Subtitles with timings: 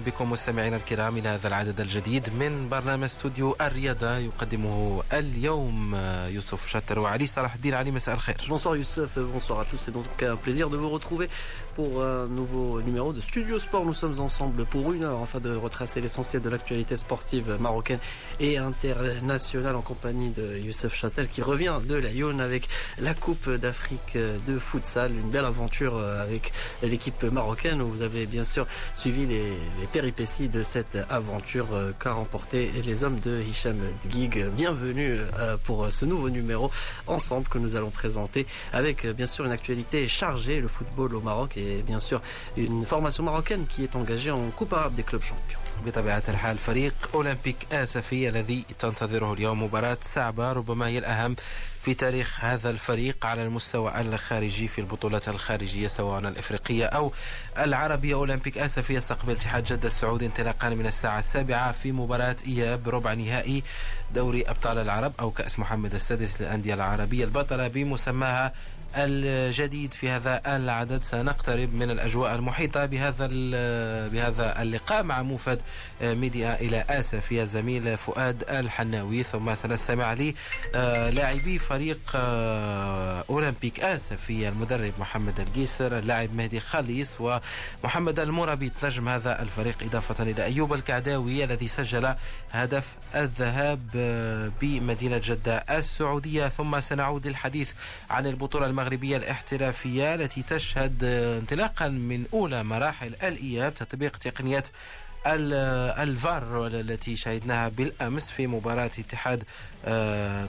[0.00, 5.94] بكم مستمعينا الكرام إلى هذا العدد الجديد من برنامج استوديو الرياضة يقدمه اليوم
[6.28, 8.48] يوسف شاتر وعلي صلاح الدين علي مساء الخير.
[8.48, 9.78] Bonsoir Youssef, bonsoir à tous.
[9.78, 11.28] C'est donc un plaisir de vous retrouver
[11.80, 13.86] pour un nouveau numéro de Studio Sport.
[13.86, 18.00] Nous sommes ensemble pour une heure afin de retracer l'essentiel de l'actualité sportive marocaine
[18.38, 23.48] et internationale en compagnie de Youssef Châtel qui revient de la Yonne avec la Coupe
[23.48, 25.12] d'Afrique de futsal.
[25.12, 26.52] Une belle aventure avec
[26.82, 29.44] l'équipe marocaine où vous avez bien sûr suivi les,
[29.90, 31.68] péripéties de cette aventure
[31.98, 33.78] qu'a remporté les hommes de Hicham
[34.10, 34.44] Gig.
[34.54, 36.70] Bienvenue euh, pour ce nouveau numéro
[37.06, 41.20] ensemble que nous allons présenter avec euh, bien sûr une actualité chargée, le football au
[41.20, 42.20] Maroc et bien sûr
[42.56, 45.58] une formation marocaine qui est engagée en Coupe arabe des clubs champions.
[45.86, 51.36] بطبيعة الحال فريق أولمبيك آسفي الذي تنتظره اليوم مباراة صعبة ربما هي الأهم
[51.80, 57.12] في تاريخ هذا الفريق على المستوى الخارجي في البطولات الخارجية سواء الإفريقية أو
[57.58, 58.14] العربية.
[58.14, 63.62] أولمبيك آسفي يستقبل اتحاد جدة السعودي انطلاقا من الساعة السابعة في مباراة إياب ربع نهائي
[64.14, 68.52] دوري أبطال العرب أو كأس محمد السادس للأندية العربية البطلة بمسماها
[68.96, 69.94] الجديد.
[69.94, 73.26] في هذا العدد سنقترب من الأجواء المحيطة بهذا
[74.08, 75.60] بهذا اللقاء مع موفد
[76.02, 77.32] ميديا إلى آسف.
[77.32, 82.00] يا زميل فؤاد الحناوي ثم سنستمع للاعبي فريق
[83.30, 88.72] أولمبيك آسفي المدرب محمد القيسر اللاعب مهدي خليص ومحمد المرابي.
[88.84, 92.14] نجم هذا الفريق إضافة إلى أيوب الكعداوي الذي سجل
[92.52, 93.80] هدف الذهاب
[94.60, 96.48] بمدينة جدة السعودية.
[96.48, 97.70] ثم سنعود للحديث
[98.10, 104.64] عن البطولة المغربية الاحترافية التي تشهد انطلاقا من أولى مراحل الإياب تطبيق تقنيه
[105.26, 109.44] الفار التي شاهدناها بالأمس في مباراة اتحاد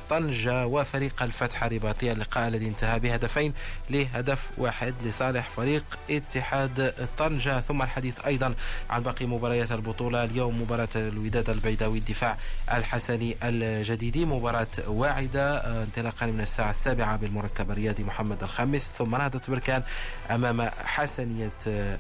[0.10, 3.54] طنجة وفريق الفتح الرباطيه اللقاء الذي انتهى بهدفين
[3.90, 7.60] لهدف واحد لصالح فريق اتحاد طنجة.
[7.60, 8.56] ثم الحديث أيضا
[8.90, 10.24] عن باقي مباريات البطولة.
[10.24, 12.38] اليوم مباراة الوداد البيضاوي الدفاع
[12.74, 18.92] الحسني الجديدي مباراة واعدة انطلاقا من الساعة السابعة بالمركب الرياضي محمد الخامس.
[18.98, 19.84] ثم نهضة بركان
[20.32, 21.52] أمام حسنية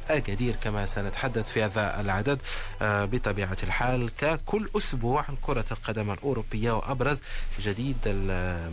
[0.09, 2.39] أكادير كما سنتحدث في هذا العدد.
[2.80, 7.20] بطبيعة الحال ككل أسبوع عن كرة القدم الأوروبية وأبرز
[7.60, 7.96] جديد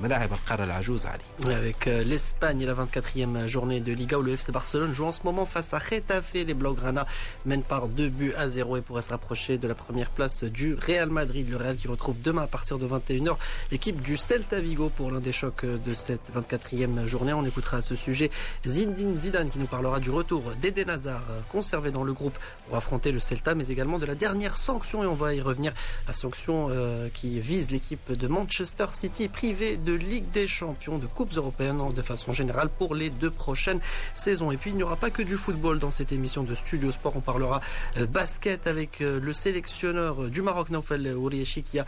[0.03, 1.23] ملاعب القارة العجوز علي.
[1.43, 5.45] Avec l'Espagne, la 24e journée de Liga où le FC Barcelone joue en ce moment
[5.45, 6.33] face à Getafe.
[6.33, 7.05] Les Blaugrana
[7.45, 10.75] mènent par 2 buts à 0 et pourraient se rapprocher de la première place du
[10.75, 11.49] Real Madrid.
[11.49, 13.35] Le Real qui retrouve demain à partir de 21h
[13.71, 17.33] l'équipe du Celta Vigo pour l'un des chocs de cette 24e journée.
[17.33, 18.31] On écoutera à ce sujet
[18.65, 22.37] Zinedine Zidane qui nous parlera du retour d'Eden Hazard conservé dans le groupe
[22.67, 25.72] pour affronter le Celta mais également de la dernière sanction et on va y revenir.
[26.08, 31.06] La sanction euh, qui vise l'équipe de Manchester City privée de Ligue des Champions, de
[31.06, 33.78] Coupes européennes de façon générale pour les deux prochaines
[34.16, 34.50] saisons.
[34.50, 37.14] Et puis il n'y aura pas que du football dans cette émission de Studio Sport.
[37.14, 37.60] On parlera
[37.98, 41.86] euh, basket avec euh, le sélectionneur du Maroc, Naufel Ouriechi, qui a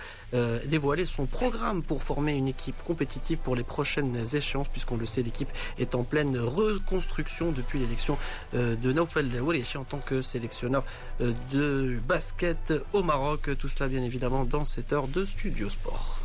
[0.67, 5.23] dévoilé son programme pour former une équipe compétitive pour les prochaines échéances, puisqu'on le sait,
[5.23, 5.49] l'équipe
[5.79, 8.17] est en pleine reconstruction depuis l'élection
[8.53, 10.85] de Naufel Ouriechi en tant que sélectionneur
[11.21, 11.80] de
[12.13, 13.43] basket au Maroc.
[13.59, 16.21] Tout cela bien évidemment dans cette heure de Studio Sport.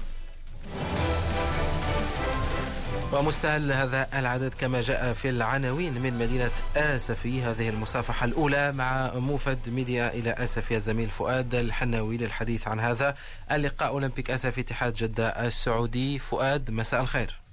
[3.13, 9.69] ومستهل هذا العدد كما جاء في العناوين من مدينة آسفي هذه المصافحة الأولى مع موفد
[9.69, 13.15] ميديا إلى آسفي الزميل فؤاد الحناوي للحديث عن هذا
[13.51, 17.44] اللقاء أولمبيك آسفي اتحاد جدة السعودي فؤاد مساء الخير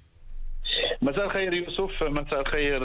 [1.03, 2.83] مساء الخير يوسف مساء الخير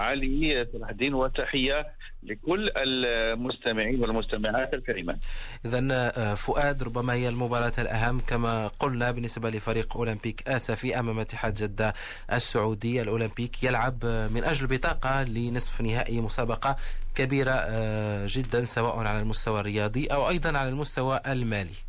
[0.00, 1.86] علي صلاح الدين وتحية
[2.22, 5.24] لكل المستمعين والمستمعات الكريمات.
[5.64, 11.94] اذا فؤاد ربما هي المباراة الأهم كما قلنا بالنسبة لفريق أولمبيك اسفي أمام اتحاد جدة
[12.32, 16.76] السعودي الأولمبيك يلعب من أجل بطاقة لنصف نهائي مسابقة
[17.14, 17.66] كبيرة
[18.26, 21.87] جدا سواء على المستوى الرياضي أو أيضا على المستوى المالي.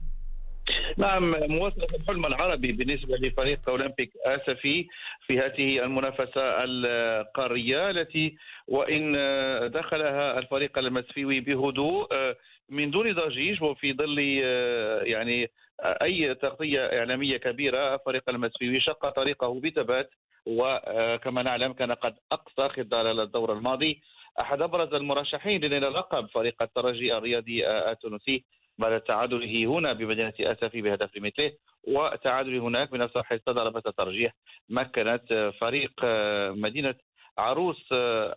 [0.98, 4.88] نعم مواصلة الحلم العربي بالنسبة لفريق أولمبيك آسفي
[5.28, 8.38] في هذه المنافسة القارية التي
[8.68, 9.14] وإن
[9.72, 12.08] دخلها الفريق المسفيوي بهدوء
[12.70, 14.20] من دون ضجيج وفي ظل
[15.08, 15.50] يعني
[15.82, 20.10] أي تغطية إعلامية كبيرة فريق المسفيوي شق طريقه بثبات
[20.46, 24.02] وكما نعلم كان قد أقصى خلال الدور الماضي.
[24.40, 28.44] أحد أبرز المرشحين للقب فريق الترجي الرياضي التونسي
[28.80, 31.52] بعد تعادله هنا بمدينة أسفي بهدف لمثله
[31.88, 34.34] وتعادله هناك من صحيح ضربة الترجيح
[34.70, 35.92] مكنت فريق
[36.56, 36.96] مدينة
[37.38, 37.88] عروس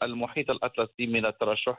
[0.02, 1.78] المحيط الأطلسي من الترشح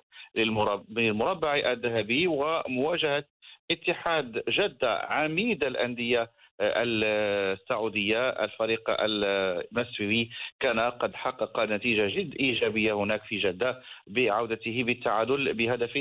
[0.90, 3.24] للمربع الذهبي ومواجهة
[3.72, 6.32] اتحاد جدة عميد الأندية
[6.62, 10.30] السعودية الفريق المسوي
[10.60, 15.98] كان قد حقق نتيجة جد إيجابية هناك في جدة بعودته بالتعادل بهدف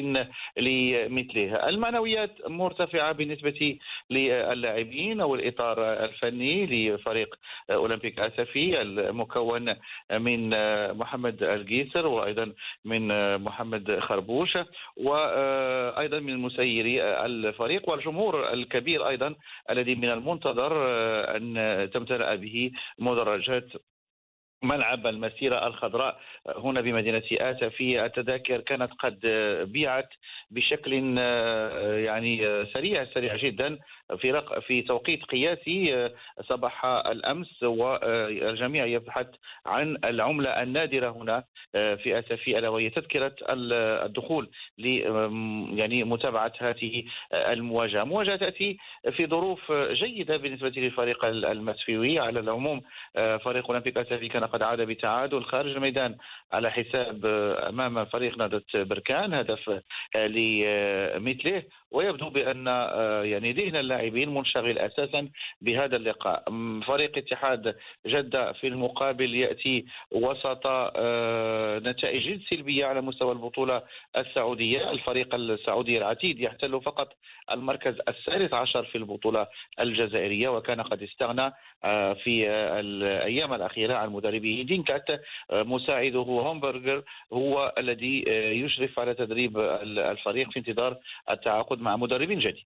[0.57, 1.69] لمثله.
[1.69, 3.79] المعنويات مرتفعة بالنسبة
[4.11, 7.35] للاعبين أو الإطار الفني لفريق
[7.71, 9.75] أولمبيك أسفي المكون
[10.13, 10.51] من
[10.97, 12.53] محمد القيسر وأيضا
[12.85, 13.09] من
[13.39, 14.59] محمد خربوش
[14.97, 19.35] وأيضا من مسيري الفريق والجمهور الكبير أيضا
[19.71, 20.11] الذي من
[20.47, 20.73] المنتظر
[21.37, 23.69] أن تمتلأ به مدرجات
[24.63, 26.21] ملعب المسيرة الخضراء
[26.57, 29.21] هنا بمدينة آسفي التذاكر كانت قد
[29.73, 30.09] بيعت
[30.51, 30.93] بشكل
[32.09, 33.79] يعني سريع سريع جدا.
[34.17, 34.59] في رق...
[34.59, 36.11] في توقيت قياسي
[36.41, 39.27] صباح الأمس والجميع يبحث
[39.67, 44.87] عن العملة النادرة هنا في أسفي ألا وهي تذكرة الدخول ل
[45.79, 48.79] يعني متابعة هذه المواجهة، مواجهة تأتي
[49.17, 52.19] في ظروف جيدة بالنسبة للفريق المسفيوي.
[52.19, 52.81] على العموم
[53.15, 56.17] فريق أولمبيك أسفي كان قد عاد بتعادل خارج الميدان
[56.53, 57.27] على حساب
[57.69, 59.81] أمام فريق نادة بركان هدف
[60.17, 62.67] لمثله ويبدو بأن
[63.25, 65.29] يعني ذهن اللاعبين منشغل أساسا
[65.61, 66.45] بهذا اللقاء.
[66.87, 67.77] فريق اتحاد
[68.07, 70.67] جدة في المقابل يأتي وسط
[71.87, 73.83] نتائج سلبية على مستوى البطولة
[74.17, 74.91] السعودية.
[74.91, 77.09] الفريق السعودي العتيد يحتل فقط
[77.51, 79.47] المركز الثالث عشر في البطولة
[79.81, 81.53] الجزائرية وكان قد استغنى
[82.25, 82.49] في
[82.81, 85.07] الأيام الأخيرة عن مدربه دينكات.
[85.53, 87.03] مساعده هومبرجر
[87.33, 88.25] هو الذي
[88.65, 89.59] يشرف على تدريب
[90.15, 90.97] الفريق في انتظار
[91.31, 92.67] التعاقد مع مدرب جديد.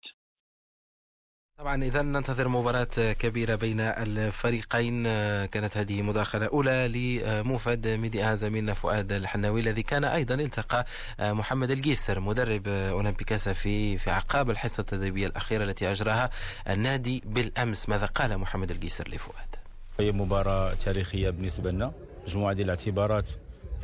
[1.59, 5.05] طبعا اذا ننتظر مباراة كبيرة بين الفريقين.
[5.47, 10.87] كانت هذه مداخلة أولى لموفد ميديا زميلنا فؤاد الحناوي الذي كان أيضا التقى
[11.21, 16.31] محمد الجيسر مدرب اولمبيكاسا في في اعقاب الحصة التدريبية الأخيرة التي أجراها
[16.69, 17.89] النادي بالأمس.
[17.89, 19.55] ماذا قال محمد الجيسر لفؤاد؟
[20.00, 21.93] هي مباراة تاريخية بالنسبة لنا
[22.29, 23.31] مجموعة ديال الاعتبارات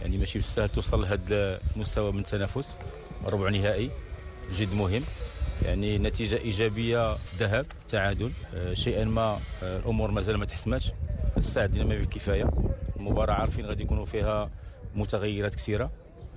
[0.02, 2.76] يعني ماشي بالسهل توصل لهذا المستوى من التنافس
[3.24, 3.90] ربع نهائي
[4.52, 5.02] جد مهم.
[5.64, 8.30] يعني نتيجة إيجابية في الذهاب تعادل.
[8.54, 10.92] آه، شيئا ما آه، الأمور مازال ما تحسماتش
[11.38, 12.50] استعدنا ما بالكفاية.
[12.96, 14.50] المباراة عارفين غادي يكونوا فيها
[14.94, 15.90] متغيرات كثيرة.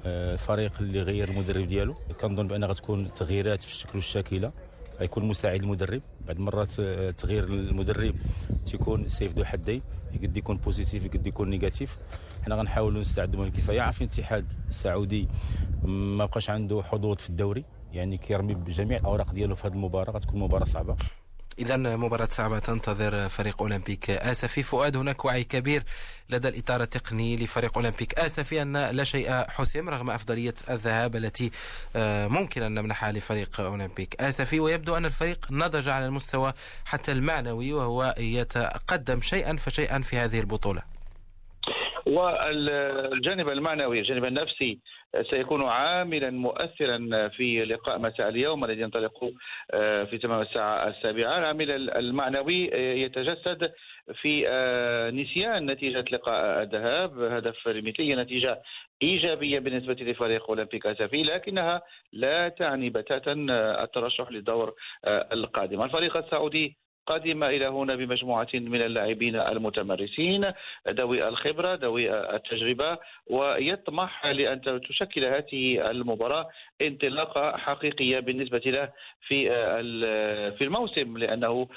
[0.06, 1.96] الفريق آه، اللي غير المدرب ديالو.
[2.22, 4.52] كنظن بان غتكون تغييرات في الشكل والشكيلة.
[5.00, 6.02] غيكون مساعد المدرب.
[6.28, 6.72] بعد مرات
[7.18, 8.16] تغيير المدرب
[8.66, 9.82] تيكون سيف ذو حدين.
[10.14, 11.98] يقد يكون positif يقد يكون négatif
[12.46, 13.82] حنا غنحاولوا نستعدوا ما فيه الكفاية.
[13.82, 15.28] عارفين الاتحاد السعودي
[15.84, 17.66] ما بقاش عنده حظوظ في الدوري.
[17.94, 20.96] يعني كيرمي بجميع الأوراق ديالو في هذه المباراة غتكون مباراة صعبة.
[21.60, 24.64] إذا مباراة صعبة تنتظر فريق أولمبيك آسفي.
[24.64, 25.84] فؤاد هناك وعي كبير
[26.30, 31.52] لدى الإطار التقني لفريق أولمبيك آسفي أن لا شيء حسم رغم أفضلية الذهاب التي
[31.96, 34.60] آه، ممكن أن نمنحها لفريق أولمبيك آسفي.
[34.60, 36.54] ويبدو أن الفريق نضج على المستوى
[36.86, 40.82] حتى المعنوي وهو يتقدم شيئا فشيئا في هذه البطولة.
[42.14, 44.80] والجانب المعنوي الجانب النفسي
[45.30, 49.32] سيكون عاملا مؤثرا في لقاء مساء اليوم الذي ينطلق
[49.72, 51.38] آه، في تمام الساعة السابعة.
[51.38, 53.72] العامل المعنوي آه، يتجسد
[54.22, 58.62] في آه، نسيان نتيجة لقاء الذهاب هدف المثلية نتيجة
[59.02, 61.82] إيجابية بالنسبة لفريق أولمبيك أسافي لكنها
[62.14, 63.34] لا تعني بتاتا
[63.84, 64.74] الترشح للدور
[65.08, 65.82] القادم.
[65.82, 70.52] الفريق السعودي قادمة إلى هنا بمجموعة من اللاعبين المتمرسين
[70.90, 76.50] ذوي الخبرة ذوي التجربة ويطمح لأن تشكل هذه المباراة
[76.82, 78.90] انطلاقة حقيقية بالنسبة له
[79.28, 79.50] في
[80.58, 81.68] في الموسم لأنه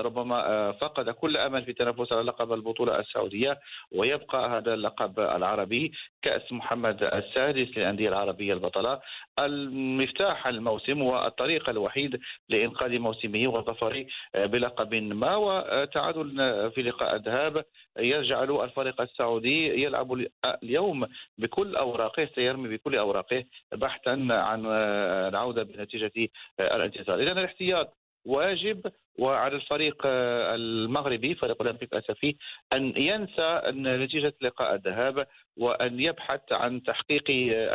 [0.00, 3.58] ربما فقد كل أمل في التنافس على لقب البطولة السعودية
[3.92, 5.92] ويبقى هذا اللقب العربي
[6.22, 9.00] كأس محمد السادس للأندية العربية البطلة.
[9.40, 14.04] المفتاح الموسم والطريق الوحيد لإنقاذ موسمه والظفر
[14.34, 15.36] بلقب ما.
[15.36, 16.30] وتعادل
[16.74, 17.64] في لقاء الذهاب
[17.98, 20.24] يجعل الفريق السعودي يلعب
[20.62, 21.06] اليوم
[21.38, 26.12] بكل أوراقه سيرمي بكل أوراقه بحثا عن العودة بنتيجة
[26.60, 32.36] الانتصار اذا الاحتياط واجب وعلى الفريق المغربي فريق أولمبيك اسفي
[32.72, 37.24] أن ينسى نتيجة لقاء الذهاب وأن يبحث عن تحقيق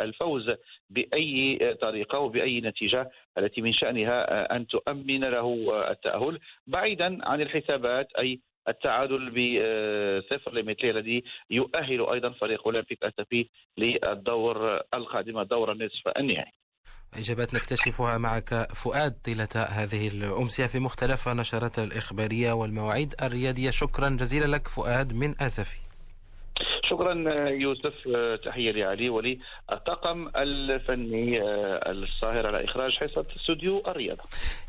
[0.02, 0.54] الفوز
[0.90, 6.38] بأي طريقة وبأي نتيجة التي من شأنها أن تؤمن له التأهل.
[6.66, 15.38] بعيدا عن الحسابات أي التعادل بصفر لمثله الذي يؤهل أيضا فريق أولمبيك اسفي للدور القادم
[15.38, 16.52] الدور النصف النهائي.
[17.14, 24.56] إجابات نكتشفها معك فؤاد طيلة هذه الأمسية في مختلف النشرات الإخبارية والمواعيد الرياضية شكرا جزيلا
[24.56, 25.85] لك فؤاد من آسفي.
[26.90, 27.14] شكرا
[27.48, 27.94] يوسف
[28.44, 31.42] تحية لعلي وللطاقم الفني
[31.90, 34.22] الصاهر على إخراج حصة استوديو الرياضة.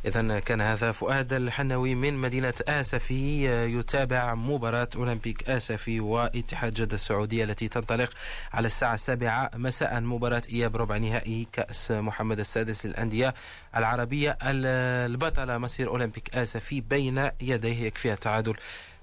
[0.06, 3.46] اذا كان هذا فؤاد الحنوي من مدينة آسفي
[3.80, 8.10] يتابع مباراة أولمبيك آسفي واتحاد جدة السعودية التي تنطلق
[8.54, 13.34] على الساعة السابعة مساء مباراة إياب ربع نهائي كأس محمد السادس للأندية
[13.78, 18.54] العربية البطلة مسير أولمبيك آسفي بين يديه يكفيها التعادل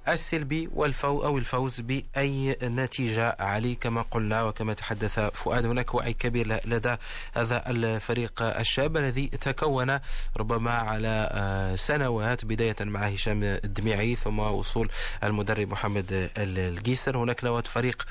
[0.09, 6.61] السلبي والفو أو الفوز بأي نتيجة علي كما قلنا وكما تحدث فؤاد هناك وعي كبير
[6.67, 6.97] لدى
[7.35, 9.99] هذا الفريق الشاب الذي تكون
[10.37, 14.89] ربما على آه، سنوات بداية مع هشام الدميعي ثم وصول
[15.25, 17.17] المدرب محمد الجيسر.
[17.19, 18.07] هناك نواة فريق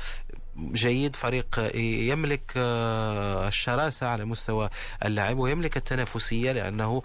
[0.57, 1.71] جيد فريق
[2.11, 4.69] يملك آه، الشراسة على مستوى
[5.05, 7.01] اللاعب ويملك التنافسية لأنه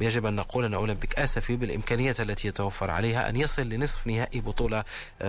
[0.00, 4.80] يجب أن نقول أن أولمبيك آسفي بالإمكانيات التي يتوفر عليها أن يصل لنصف نهائي بطولة
[4.80, 5.24] euh,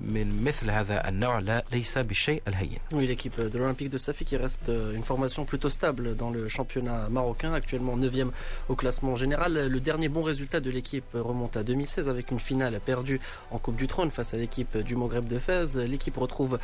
[0.00, 2.78] من مثل هذا النوع لا ليس بالشيء الهين.
[2.94, 6.48] Oui, l'équipe de l'Olympique de Safi qui reste euh, une formation plutôt stable dans le
[6.48, 8.30] championnat marocain, actuellement 9e
[8.68, 9.68] au classement général.
[9.68, 13.76] Le dernier bon résultat de l'équipe remonte à 2016 avec une finale perdue en Coupe
[13.76, 15.76] du Trône face à l'équipe du Maghreb de Fès.
[15.76, 16.58] L'équipe retrouve euh,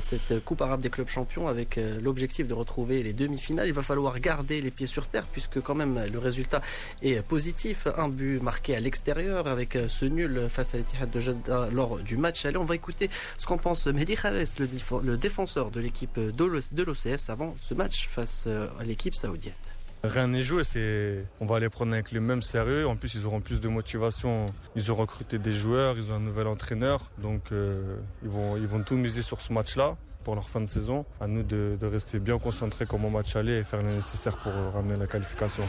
[0.00, 3.68] cette Coupe arabe des clubs champions avec euh, l'objectif de retrouver les demi-finales.
[3.68, 6.62] Il va falloir garder les pieds sur terre puisque quand même le résultat
[7.02, 7.86] est positif.
[7.96, 11.98] Un but marqué à l'extérieur avec euh, ce nul face à l'Etihad de Jeddah lors
[11.98, 12.44] du match.
[12.44, 17.28] Allez, on va écouter ce qu'en pense Mehdi Khalès, le, défenseur de l'équipe de l'OCS
[17.28, 19.54] avant ce match face euh, à l'équipe saoudienne.
[20.02, 22.88] Rien n'est joué, c'est on va les prendre avec le même sérieux.
[22.88, 24.46] En plus, ils auront plus de motivation.
[24.74, 28.66] Ils ont recruté des joueurs, ils ont un nouvel entraîneur, donc euh, ils vont ils
[28.66, 31.04] vont tout miser sur ce match-là pour leur fin de saison.
[31.20, 34.36] À nous de, de rester bien concentrés comme au match aller et faire le nécessaire
[34.38, 35.64] pour ramener la qualification.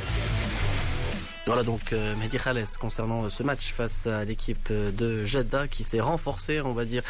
[1.47, 5.67] Voilà donc euh, Mehdi Khalès concernant euh, ce match face à l'équipe euh, de Jeddah
[5.67, 7.01] qui s'est renforcée, on va dire,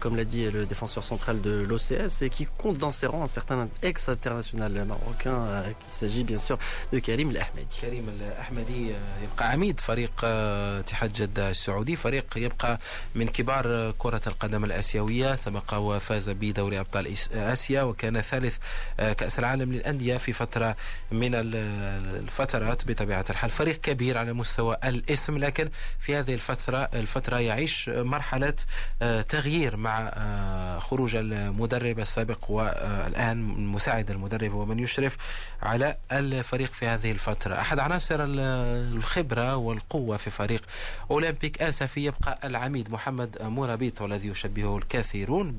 [0.00, 3.28] comme l'a dit le défenseur central de l'OCS et qui compte dans ses rangs un
[3.28, 6.58] certain ex-international marocain qu'il s'agit bien sûr
[6.92, 7.78] de Karim Lahmedi.
[7.80, 8.92] Karim Lahmedi
[9.22, 12.78] يبقى عميد فريق اتحاد جدة السعودي فريق يبقى
[13.14, 18.56] من كبار كرة القدم الآسيوية سبق وفاز بدوري أبطال آسيا وكان ثالث
[18.98, 20.76] كأس العالم للأندية في فترة
[21.12, 27.88] من الفترات بطبيعة الحال فريق كبير على مستوى الاسم لكن في هذه الفترة الفترة يعيش
[27.88, 28.54] مرحلة
[29.02, 35.16] آه، تغيير مع آه، خروج المدرب السابق والآن مساعد المدرب هو من يشرف
[35.62, 37.54] على الفريق في هذه الفترة.
[37.60, 40.62] أحد عناصر الخبرة والقوة في فريق
[41.10, 45.52] أولمبيك آسفي يبقى العميد محمد مرابيط والذي يشبهه الكثيرون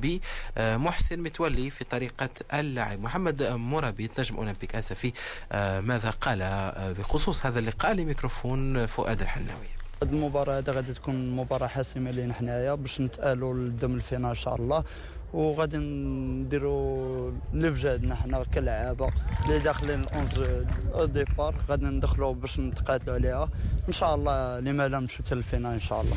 [0.58, 3.01] بمحسن متولي في طريقة اللعب.
[3.01, 5.13] محمد مرابيط نجم أولمبيك آسفي
[5.51, 6.39] آه، ماذا قال؟
[7.00, 9.68] بخصوص هذا اللقاء لميكروفون فؤاد الحناوي.
[10.03, 14.84] المباراة هذه غادي تكون مباراة حاسمة لينا حنايا باش نتأهلوا للدم الفينال إن شاء الله.
[15.34, 19.12] وغادي نديروا اللي في حنا كلعابة
[19.46, 20.39] اللي داخلين ال onze
[21.03, 23.50] départ غادي ندخلوا باش نتقاتلوا عليها.
[23.88, 26.15] إن شاء الله لما لا نمشيو حتى لل finale إن شاء الله.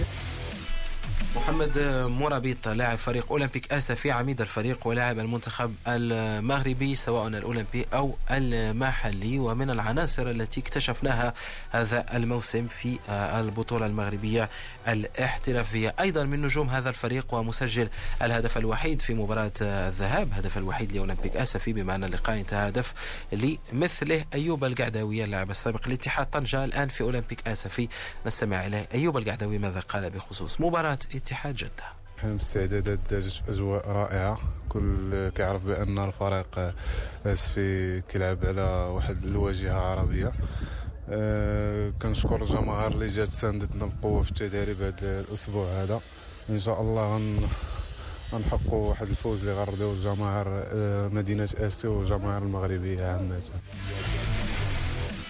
[1.37, 1.79] محمد
[2.19, 9.39] مرابيط لاعب فريق أولمبيك اسفي عميد الفريق ولاعب المنتخب المغربي سواء الأولمبي أو المحلي.
[9.39, 11.35] ومن العناصر التي اكتشفناها
[11.71, 14.51] هذا الموسم في البطولة المغربية
[14.89, 15.95] الاحترافية.
[16.01, 17.89] أيضا من نجوم هذا الفريق ومسجل
[18.23, 22.95] الهدف الوحيد في مباراة الذهاب هدف الوحيد لأولمبيك اسفي بما ان اللقاء انتهى هدف
[23.33, 27.89] لمثله أيوب القعداوي اللاعب السابق لاتحاد طنجة الآن في أولمبيك اسفي
[28.27, 28.89] نستمع إليه.
[28.95, 32.37] أيوب القعداوي ماذا قال بخصوص مباراة اتحاد جدة.
[32.37, 33.01] استعدادات
[33.49, 34.39] أجواء رائعة.
[34.69, 36.75] كل كيعرف بأن الفريق
[37.27, 40.33] اسفي كيلعب على واحد الواجهة عربية.
[41.09, 46.01] أه كنشكر الجماهير اللي جات ساندتنا بقوه في التدريب هذا الأسبوع هذا.
[46.51, 47.49] إن شاء الله غن
[48.33, 53.43] غنحققوا واحد الفوز اللي غنرضيو الجماهير أه مدينة آسيو والجماهير المغربية عامة.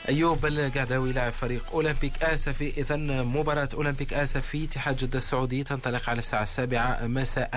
[0.08, 6.18] أيوب القعداوي لاعب فريق أولمبيك اسفي اذا مباراة أولمبيك اسفي اتحاد جدة السعودي تنطلق على
[6.18, 7.50] الساعة السابعة مساء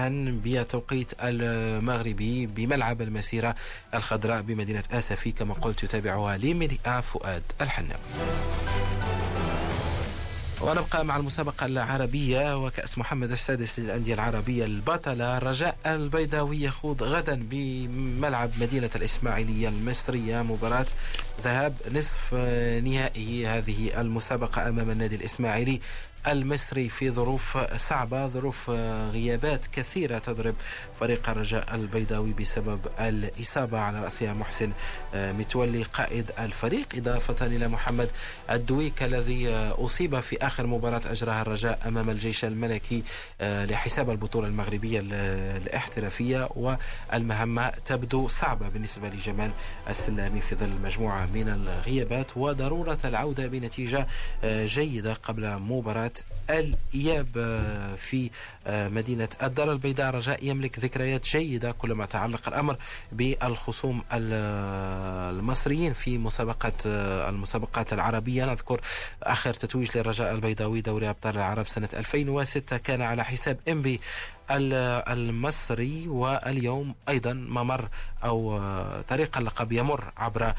[0.46, 3.56] بتوقيت المغربي بملعب المسيرة
[3.94, 8.02] الخضراء بمدينة اسفي كما قلت يتابعها لميديا فؤاد الحناوي.
[10.62, 18.50] ونبقى مع المسابقة العربية وكأس محمد السادس للأندية العربية البطلة رجاء البيضاوي يخوض غدا بملعب
[18.62, 20.42] مدينة الإسماعيلية المصرية.
[20.42, 20.86] مباراة
[21.44, 22.34] ذهاب نصف
[22.84, 25.82] نهائي هذه المسابقة أمام النادي الإسماعيلي.
[26.27, 28.70] المصري في ظروف صعبة ظروف
[29.12, 30.55] غيابات كثيرة تضرب
[31.00, 34.72] فريق الرجاء البيضاوي بسبب الإصابة على رأسها محسن
[35.13, 36.88] متولي قائد الفريق.
[36.96, 38.10] إضافة إلى محمد
[38.51, 43.03] الدويك الذي أصيب في آخر مباراة أجراها الرجاء أمام الجيش الملكي
[43.41, 46.50] لحساب البطولة المغربية الاحترافية.
[46.55, 49.51] والمهمة تبدو صعبة بالنسبة لجمال
[49.89, 54.08] السلامي في ظل مجموعة من الغيابات وضرورة العودة بنتيجة
[54.46, 57.28] جيدة قبل مباراة that الإياب
[57.98, 58.30] في
[58.68, 60.16] مدينة الدار البيضاء.
[60.16, 62.78] رجاء يملك ذكريات جيدة كلما تعلق الأمر
[63.12, 66.74] بالخصوم المصريين في مسابقة
[67.30, 68.46] المسابقات العربية.
[68.46, 68.82] نذكر
[69.24, 74.00] آخر تتويج للرجاء البيضاوي دوري أبطال العرب سنة 2006 كان على حساب إنبي
[74.52, 77.90] المصري واليوم أيضا ممر
[78.24, 78.62] أو
[79.08, 80.54] طريق اللقب يمر عبر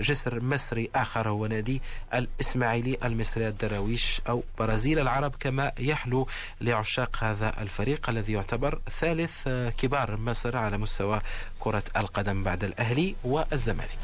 [0.00, 1.82] جسر مصري آخر هو نادي
[2.14, 4.98] الإسماعيلي المصري الدراويش أو برازيل.
[5.04, 6.26] العرب كما يحلو
[6.60, 11.20] لعشاق هذا الفريق الذي يعتبر ثالث كبار مصر على مستوى
[11.58, 14.02] كرة القدم بعد الأهلي والزمالك.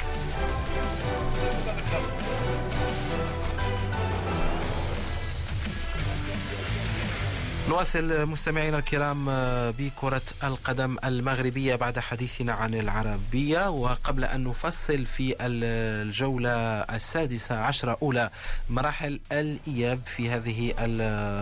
[7.70, 9.24] نواصل مستمعينا الكرام
[9.70, 13.70] بكرة القدم المغربية بعد حديثنا عن العربية.
[13.70, 16.50] وقبل أن نفصل في الجولة
[16.80, 18.30] السادسة عشرة أولى
[18.70, 20.72] مراحل الإياب في هذه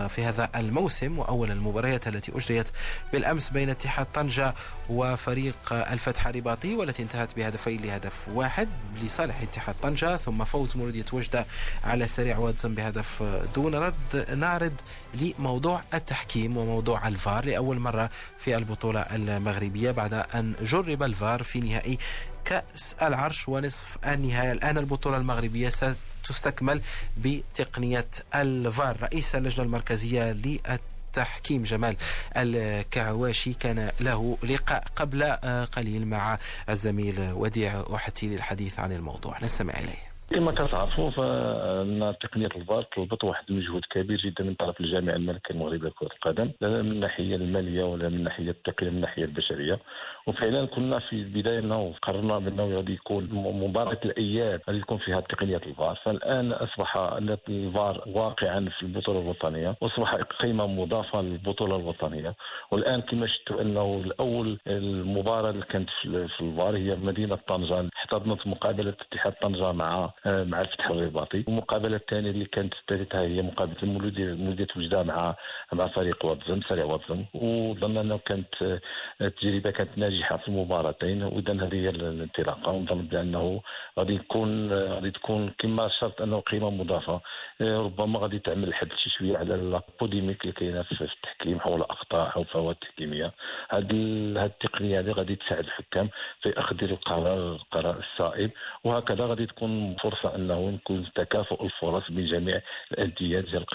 [0.07, 2.67] في هذا الموسم وأول المباريات التي أجريت
[3.13, 4.53] بالأمس بين اتحاد طنجة
[4.89, 8.69] وفريق الفتح الرباطي والتي انتهت بهدفين لهدف واحد
[9.03, 10.17] لصالح اتحاد طنجة.
[10.17, 11.45] ثم فوز مولودية وجدة
[11.83, 13.23] على سريع واتزن بهدف
[13.55, 14.25] دون رد.
[14.37, 14.73] نعرض
[15.13, 15.81] لموضوع
[16.19, 18.09] التحكيم وموضوع الفار لأول مرة
[18.39, 21.97] في البطولة المغربية بعد أن جرب الفار في نهائي
[22.45, 25.69] كأس العرش ونصف النهاية الآن البطولة المغربية
[26.23, 26.81] ستستكمل
[27.17, 28.97] بتقنية الفار.
[29.01, 31.95] رئيس اللجنة المركزية للتحكيم جمال
[32.37, 35.23] الكعواشي كان له لقاء قبل
[35.65, 39.37] قليل مع الزميل وديع وحتي للحديث عن الموضوع.
[39.43, 40.08] نستمع إليه.
[40.29, 45.87] كما كتعرفوا فأن تقنية الفار طلبت واحد المجهود كبير جدا من طرف الجامعة الملكية المغربيه
[45.87, 49.79] لكره القدم لا من الناحية المالية ولا من الناحية التقنية من الناحية البشرية.
[50.29, 55.57] وفعلا كنا في البداية إنه قررنا بأنه غادي يكون مباراة الأياب غادي تكون فيها تقنية
[55.57, 55.99] الفار.
[56.03, 62.35] فالآن أصبح الفار واقعا في البطولة الوطنية وأصبح قيمة مضافة للبطولة الوطنية.
[62.71, 66.05] والآن كما شفتوا إنه الأول المباراة اللي كانت في
[66.41, 71.43] الفار هي مدينة طنجه احتضنت مقابلة اتحاد طنجه مع مع الفتح الرباطي.
[71.47, 75.35] والمقابلة الثانية اللي كانت الثالثة هي مقابلة المولوديه مولودية وجدة مع
[75.73, 78.79] مع فريق واتزن فريق واتزن وظن إنه كانت
[79.21, 80.18] التجربة كانت ناجحة.
[80.23, 82.71] في المباراتين واذا هذه هي الانطلاقة.
[82.71, 83.61] ونظن بأنه
[83.99, 87.21] غادي يكون غادي تكون كما شرط أنه قيمة مضافة.
[87.61, 92.43] ربما غادي تعمل حد شي شوية على البوديميك اللي كاينة في التحكيم حول أخطاء أو
[92.43, 93.33] فوات تحكيمية.
[93.69, 93.91] هذه
[94.45, 96.09] التقنية هذه غادي تساعد الحكام
[96.41, 98.51] في أخذ القرار القرار الصائب.
[98.83, 103.65] وهكذا غادي تكون فرصة أنه يكون تكافؤ الفرص بين جميع الأندية ديال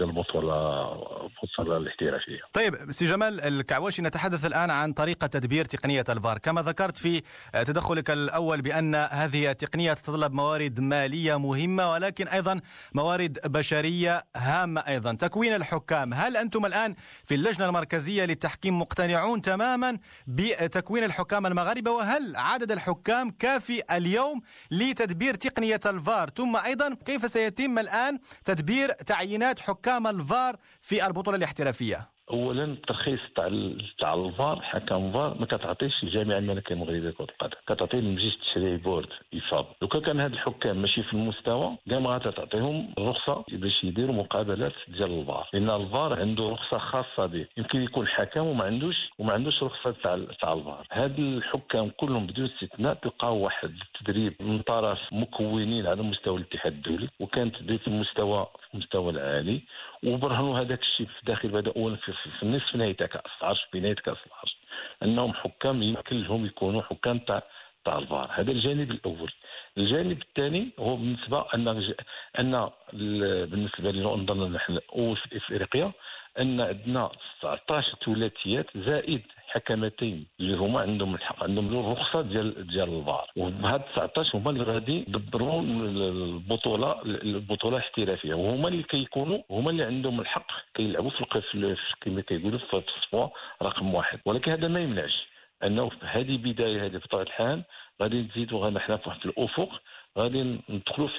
[0.00, 2.40] البطوله البطوله الاحترافية.
[2.52, 8.10] طيب سي جمال الكعواشي نتحدث الآن عن طريقة تدبير تقنية الفار، كما ذكرت في تدخلك
[8.10, 12.60] الأول بأن هذه التقنية تتطلب موارد مالية مهمة ولكن أيضا
[12.94, 16.94] موارد بشرية هامة أيضا، تكوين الحكام، هل أنتم الآن
[17.26, 25.34] في اللجنة المركزية للتحكيم مقتنعون تماما بتكوين الحكام المغاربة؟ وهل عدد الحكام كافي اليوم لتدبير
[25.34, 32.64] تقنية الفار؟ ثم أيضا كيف سيتم الآن تدبير تعيينات حكام الفار في البطولة الاحترافية؟ اولا
[32.64, 33.48] الترخيص تاع
[33.98, 39.08] تاع الفار حكم فار ما كتعطيش الجامعة الملكيه المغربيه لكره القدم كتعطي المجلس التشريعي board
[39.32, 44.72] إيفاب لو كان هاد الحكام ماشي في المستوى كاع ما غتعطيهم الرخصة باش يديروا مقابلات
[44.88, 45.48] ديال الفار.
[45.52, 47.46] لأن الفار عنده رخصة خاصة به.
[47.56, 50.86] يمكن يكون حكم وما عندوش وما عندوش رخصة تاع تاع الفار.
[50.92, 57.08] هاد الحكام كلهم بدون استثناء تلقاو واحد التدريب من طرف مكونين على مستوى الاتحاد الدولي
[57.20, 59.60] وكان تدريب في المستوى المستوى العالي.
[60.06, 63.94] وبرهنوا هذاك الشيء في داخل بدا اولا في, النصف نهائي تاع كاس العرش في نهاية
[63.94, 64.56] كاس العرش
[65.02, 67.42] أنهم حكام يمكن لهم يكونوا حكام تاع
[67.84, 68.30] تاع الفار.
[68.32, 69.32] هذا الجانب الأول.
[69.78, 71.68] الجانب الثاني هو بالنسبة ان
[72.38, 72.70] أن
[73.50, 74.78] بالنسبة لنا نحن
[75.14, 75.92] في إفريقيا
[76.38, 77.10] أن عندنا
[77.42, 83.30] 19 ثلاثيات زائد حكمتين اللي هما عندهم الحق عندهم الرخصة ديال ديال الفار.
[83.36, 88.34] وهاد 19 هما اللي غادي يدبروا البطولة البطولة الاحترافية.
[88.34, 91.22] وهما اللي كيكونوا هما اللي عندهم الحق كيلعبوا في
[92.00, 93.30] كما كيقولوا في الصفوه
[93.62, 94.20] رقم واحد.
[94.24, 95.26] ولكن هذا ما يمنعش
[95.64, 97.62] أنه في هذه بداية هذه بطبيعه الحال
[98.02, 99.80] غادي نزيدوا نحن في واحد الأفق
[100.18, 101.14] غادي ندخلوا في,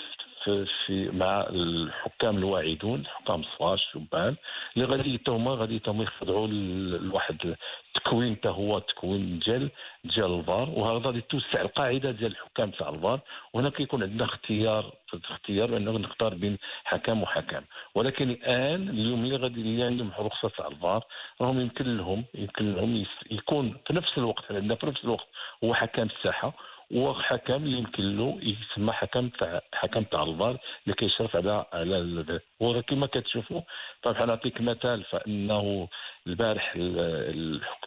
[0.85, 4.35] في مع الحكام الواعدون الحكام الصغار الشبان
[4.75, 7.55] اللي غادي هما غادي هما يخضعوا لواحد
[7.95, 9.69] التكوين حتى هو تكوين ديال
[10.03, 13.19] ديال الفار وهذا غادي توسع القاعدة ديال الحكام تاع الفار.
[13.53, 14.93] وهنا كيكون عندنا اختيار
[15.31, 17.61] اختيار بانه نختار بين حكم وحكم
[17.95, 21.03] ولكن الآن اليوم اللي غادي اللي عندهم رخصة تاع الفار
[21.41, 25.27] راهم يمكن لهم يمكن لهم يكون في نفس الوقت عندنا في نفس الوقت
[25.63, 26.53] هو حكم الساحة.
[26.91, 33.07] وحكم اللي يمكن له يسمى حكم تاع حكم تاع الفار اللي كيشرف على على وكما
[33.07, 33.61] كتشوفوا.
[34.03, 35.87] طبعا نعطيك مثال فإنه
[36.27, 36.73] البارح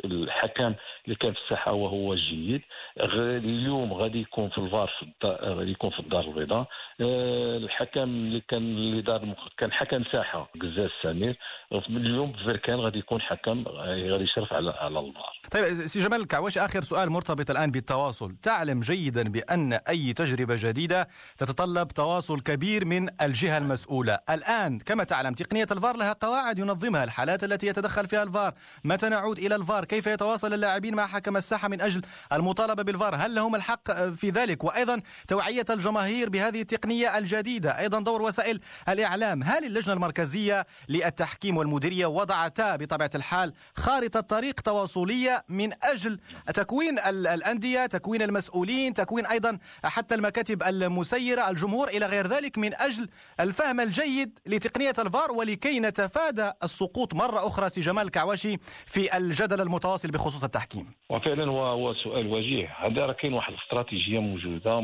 [0.05, 0.74] الحكم
[1.05, 2.62] اللي كان في الساحه وهو جيد.
[3.00, 4.90] اليوم غادي يكون في الفار
[5.24, 6.66] غادي يكون في الدار البيضاء.
[7.00, 11.38] آه، الحكم اللي كان اللي دار كان حكم ساحة قزاز سمير.
[11.72, 16.61] اليوم في بركان غادي يكون حكم غادي يشرف على على الفار طيب سي جمال الكعواشي
[16.61, 18.37] آخر سؤال مرتبط الآن بالتواصل.
[18.42, 24.18] تعلم جيدا بأن أي تجربة جديدة تتطلب تواصل كبير من الجهة المسؤولة.
[24.31, 28.54] الآن كما تعلم تقنية الفار لها قواعد ينظمها الحالات التي يتدخل فيها الفار.
[28.84, 33.34] متى نعود إلى الفار؟ كيف يتواصل اللاعبين مع حكم الساحة من أجل المطالبة بالفار؟ هل
[33.34, 37.78] لهم الحق في ذلك؟ وأيضا توعية الجماهير بهذه التقنية الجديدة.
[37.78, 39.42] أيضا دور وسائل الإعلام.
[39.42, 46.20] هل اللجنة المركزية للتحكيم والمديرية وضعتا بطبيعة الحال خارطة طريق تواصلية من أجل
[46.54, 53.08] تكوين الأندية تكوين المسؤولين تكوين أيضا حتى المكاتب المسيرة الجمهور إلى غير ذلك من أجل
[53.40, 57.70] الفهم الجيد لتقنية الفار ولكي نتفادى السقوط مرة أخرى.
[57.70, 58.56] سي جمال الكعواشي
[58.87, 60.87] في الجدل المتواصل بخصوص التحكيم.
[61.11, 62.76] وفعلا هو سؤال وجيه.
[62.78, 64.76] هذا راه كاين واحد الاستراتيجية موجودة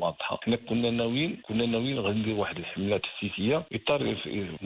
[0.00, 4.16] واضحه حنا كنا ناويين كنا ناويين غادي ندير واحد الحمله تحسيسيه اطار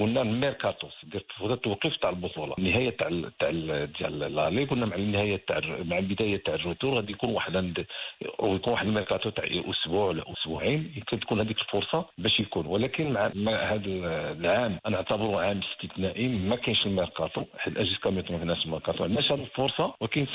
[0.01, 3.09] قلنا الميركاتو دير التوقيف تاع البطوله النهايه تاع
[3.41, 3.51] تاع
[3.99, 7.87] ديال لا لي قلنا مع النهاية تاع مع البداية تاع retour غادي يكون واحد عند
[8.39, 12.67] ويكون واحد الميركاتو تاع أسبوع ولا أسبوعين يمكن تكون هذيك الفرصة باش يكون.
[12.67, 13.85] ولكن مع هذا
[14.33, 17.45] العام أنا أعتبره عام استثنائي ما كاينش الميركاتو.
[17.59, 20.27] حيت كاميتون الناس ما عندناش هذه الفرصه ولكن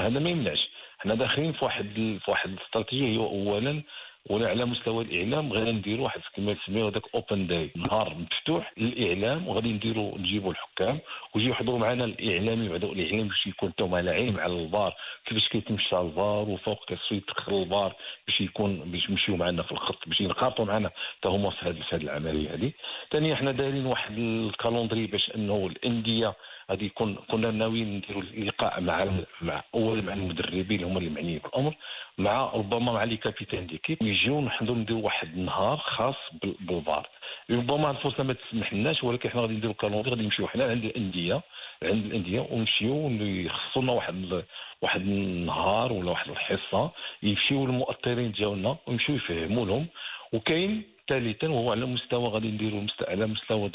[0.00, 0.68] هذا ما يمنعش.
[0.98, 3.82] حنا داخلين في واحد في واحد الاستراتيجية هي اولا
[4.30, 9.48] ولا على مستوى الإعلام غادي نديروا واحد كما تسميو هذاك open day نهار مفتوح للإعلام
[9.48, 10.98] وغادي نديروا نجيبوا الحكام
[11.34, 14.94] ويجيو يحضروا معنا الإعلامي بعد الاعلام باش يكون حتى على علم على الفار
[15.26, 17.94] كيفاش كيتمشى الفار وفوق كيفاش يدخل الفار
[18.26, 22.54] باش يكون باش يمشيو معنا في الخط باش ينخرطوا معنا حتى هما في هذه العملية
[22.54, 22.72] هذه.
[23.10, 26.34] ثانيا حنا دايرين واحد ال calendrier باش أنه الإندية
[26.70, 29.06] غادي يكون كنا ناويين نديروا اللقاء مع
[29.42, 31.74] مع أول مع المدربين هما اللي معنيين بالامر
[32.18, 33.98] مع ربما مع les capitaines d'équipe.
[34.02, 37.08] يجيو نحضروا نديروا واحد النهار خاص بالفار.
[37.50, 41.42] ربما الفرصة ما تسمح لناش ولكن حنا غادي نديروا calendrier غادي نمشيو حنا عند الأندية
[41.82, 44.44] عند الأندية ونمشيو يخصوا لنا واحد
[44.82, 46.90] واحد النهار ولا واحد الحصة
[47.22, 49.86] يمشيو المؤطرين ديالنا ويمشيو يفهموا لهم
[50.32, 53.70] وكاين ثالثا وهو على مستوى غادي نديروا على مستوى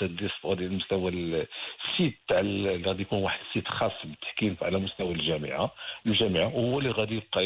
[0.46, 2.38] غادي المستوى ال site تاع
[2.88, 5.72] غادي يكون واحد ال site خاص بالتحكيم على مستوى الجامعة
[6.06, 7.46] الجامعة وهو اللي غادي يبقى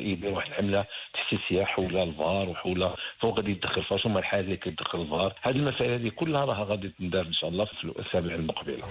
[0.00, 5.00] يدير واحد الحملة تحسيسيه حول الفار وحول فهو غادي يدخل فاش هما الحاجات اللي كيدخل
[5.02, 5.34] الفار.
[5.42, 8.82] هذه المسائل هذه كلها راه غادي تندار إن شاء الله في الأسابيع المقبلة.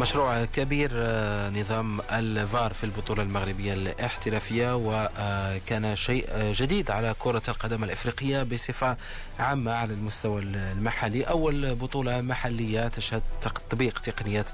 [0.00, 7.84] مشروع كبير آه، نظام الفار في البطولة المغربية الاحترافية وكان شيء جديد على كرة القدم
[7.84, 8.96] الإفريقية بصفة
[9.38, 11.24] عامة على المستوى المحلي.
[11.24, 14.44] أول بطولة محلية تشهد تطبيق تقنية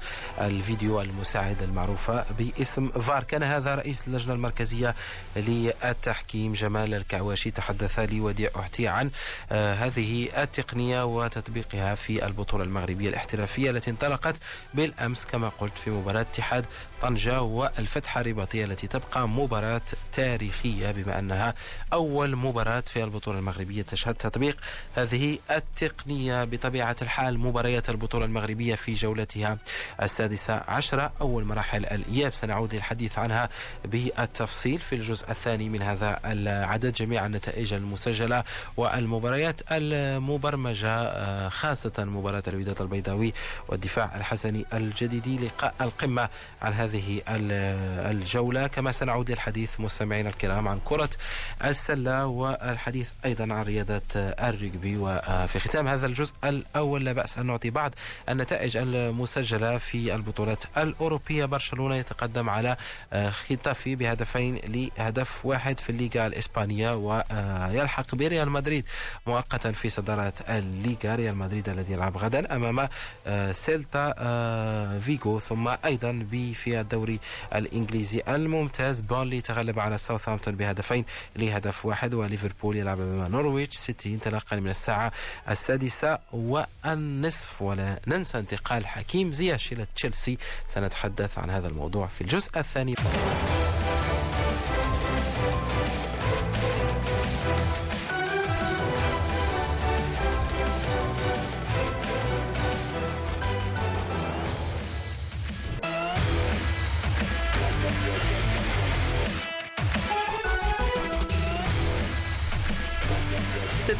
[0.41, 3.23] الفيديو المساعد المعروفة باسم فار.
[3.23, 4.95] كان هذا رئيس اللجنة المركزية
[5.35, 7.51] للتحكيم جمال الكعواشي.
[7.51, 9.11] تحدث لي وديع أحتي عن
[9.51, 14.35] آه، هذه التقنية وتطبيقها في البطولة المغربية الاحترافية التي انطلقت
[14.73, 15.25] بالأمس.
[15.33, 16.65] كما قلت في مباراة اتحاد
[17.01, 19.81] طنجة والفتحة الرباطية التي تبقى مباراة
[20.13, 21.53] تاريخية بما أنها
[21.93, 24.57] أول مباراة في البطولة المغربية تشهد تطبيق
[24.95, 26.43] هذه التقنية.
[26.43, 29.57] بطبيعة الحال مباريات البطولة المغربية في جولتها
[30.01, 32.33] السادسة عشرة أول مراحل الإياب.
[32.33, 33.49] سنعود للحديث عنها
[33.85, 38.43] بالتفصيل في الجزء الثاني من هذا العدد جميع النتائج المسجلة
[38.77, 43.33] والمباريات المبرمجة آه، خاصة مباراة الوداد البيضاوي
[43.67, 45.22] والدفاع الحسني الجديد.
[45.27, 46.29] لقاء القمة
[46.61, 48.67] عن هذه الجولة.
[48.67, 51.09] كما سنعود للحديث مستمعينا الكرام عن كرة
[51.65, 57.69] السلة والحديث أيضا عن رياضة الرجبي وفي ختام هذا الجزء الأول لا بأس أن نعطي
[57.69, 57.95] بعض
[58.29, 61.45] النتائج المسجلة في البطولات الأوروبية.
[61.45, 62.77] برشلونة يتقدم على
[63.29, 68.85] ختافي بهدفين لهدف واحد في الليغا الإسبانية ويلحق بريال مدريد
[69.27, 71.15] مؤقتا في صدارة الليغا.
[71.15, 72.89] ريال مدريد الذي يلعب غدا أمام
[73.51, 74.13] سيلتا
[74.99, 77.19] في فيغو ثم أيضا في الدوري
[77.55, 78.99] الإنجليزي الممتاز.
[78.99, 83.77] بيرنلي تغلب على ساوثهامبتون بهدفين لهدف واحد وليفربول يلعب أمام نورويتش.
[83.77, 85.11] سيتي انطلاقا من الساعة
[85.49, 87.61] السادسة والنصف.
[87.61, 90.37] ولا ننسى انتقال حكيم زياش إلى تشيلسي.
[90.67, 92.95] سنتحدث عن هذا الموضوع في الجزء الثاني.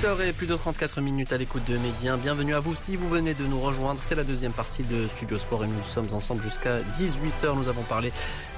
[0.01, 2.17] Et plus de 34 minutes à l'écoute de Médien.
[2.17, 4.01] Bienvenue à vous si vous venez de nous rejoindre.
[4.01, 7.56] C'est la deuxième partie de Studio Sport et nous sommes ensemble jusqu'à 18h.
[7.56, 8.12] Nous avons parlé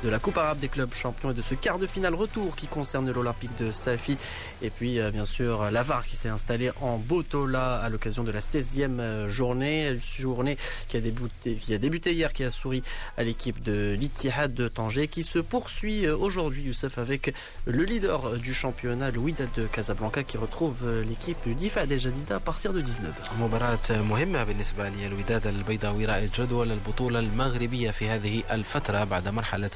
[0.03, 2.67] de la Coupe arabe des clubs champions et de ce quart de finale retour qui
[2.67, 4.17] concerne l'Olympique de Safi.
[4.61, 8.31] Et puis, euh, bien sûr, la VAR qui s'est installée en Botola à l'occasion de
[8.31, 9.97] la 16e euh, journée.
[10.17, 12.81] Journée qui a débuté, qui a débuté hier, qui a souri
[13.17, 17.33] à l'équipe de l'Ittihad de Tanger, qui se poursuit euh, aujourd'hui, Youssef, avec
[17.65, 22.79] le leader du championnat, Wydad de Casablanca, qui retrouve l'équipe دفاع جديدة à partir de
[22.79, 29.69] 19 مباراة مهمة بالنسبة للوداد البيضاوي رائد جدول البطولة المغربية في هذه الفترة بعد مرحلة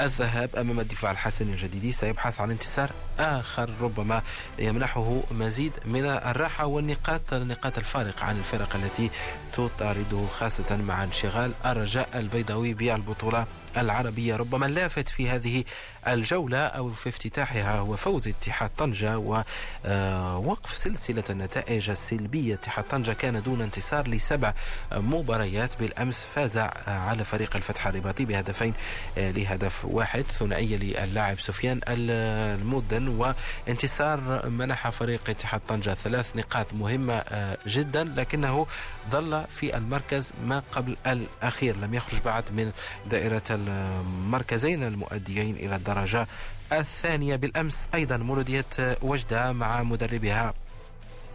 [0.00, 4.22] الذهاب أمام الدفاع الحسني الجديدي سيبحث عن انتصار آخر ربما
[4.58, 9.10] يمنحه مزيد من الراحة والنقاط نقاط الفارق عن الفرق التي
[9.52, 14.36] تطارده خاصة مع انشغال الرجاء البيضاوي بالبطولة العربية.
[14.36, 15.64] ربما اللافت في هذه
[16.08, 19.44] الجولة أو في افتتاحها هو فوز اتحاد طنجة ووقف
[19.84, 22.54] آه، سلسلة النتائج السلبية.
[22.54, 24.54] اتحاد طنجة كان دون انتصار لسبع
[24.92, 28.74] مباريات بالأمس فاز على فريق الفتح الرباطي بهدفين
[29.18, 37.14] آه، لهدف واحد ثنائية للاعب سفيان المدن وانتصار منح فريق اتحاد طنجة ثلاث نقاط مهمة
[37.14, 38.66] آه، جدا لكنه
[39.10, 41.76] ظل في المركز ما قبل الأخير.
[41.76, 42.72] لم يخرج بعد من
[43.10, 46.26] دائرة المركزين المؤديين إلى الدرجة
[46.72, 47.36] الثانية.
[47.36, 48.64] بالأمس أيضا مولودية
[49.02, 50.54] وجدة مع مدربها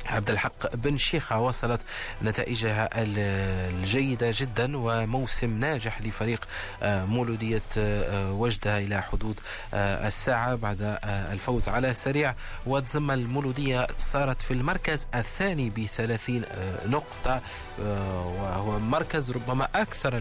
[0.05, 1.81] عبد الحق بن شيخة وصلت
[2.23, 6.47] نتائجها الجيدة جدا وموسم ناجح لفريق
[6.83, 9.39] آه، مولودية آه، وجدة إلى حدود
[9.73, 12.35] آه، الساعة بعد الفوز على سريع.
[12.65, 16.43] وتزم المولودية صارت في المركز الثاني بثلاثين
[16.85, 17.41] نقطة
[17.79, 20.17] وهو مركز ربما أكثر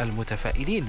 [0.00, 0.88] المتفائلين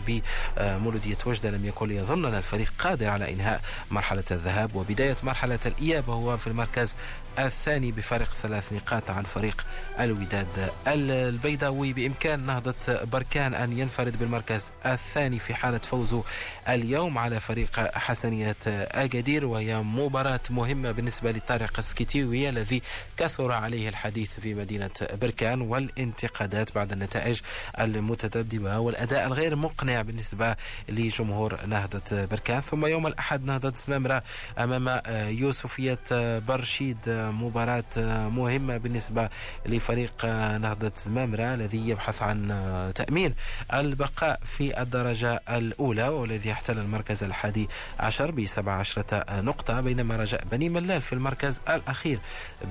[0.57, 1.51] بمولودية وجدة.
[1.51, 6.47] لم يكن ليظن أن الفريق قادر على إنهاء مرحلة الذهاب وبداية مرحلة الإياب وهو في
[6.47, 6.95] المركز
[7.39, 9.65] الثاني بفارق ثلاث نقاط عن فريق
[9.99, 11.93] الوداد البيضاوي.
[11.93, 16.23] بإمكان نهضة بركان أن ينفرد بالمركز الثاني في حالة فوزه
[16.69, 22.81] اليوم على فريق حسنية أكادير وهي مباراة مهمة بالنسبة لطارق السكيتيوي الذي
[23.17, 24.89] كثر عليه الحديث في مدينة
[25.21, 27.39] بركان والانتقادات بعد النتائج
[27.79, 30.55] المتذبذبة والأداء الغير مقنع بالنسبة
[30.89, 32.61] لجمهور نهضة بركان.
[32.61, 34.23] ثم يوم الأحد نهضة زمامرة
[34.59, 35.99] أمام يوسفية
[36.39, 36.97] برشيد.
[37.07, 39.29] مباراة مهمة بالنسبة
[39.65, 43.33] لفريق نهضة زمامرة الذي يبحث عن تأمين
[43.73, 50.69] البقاء في الدرجة الأولى والذي يحتل المركز الحادي عشر بسبع عشرة نقطة بينما رجاء بني
[50.69, 52.19] ملال في المركز الأخير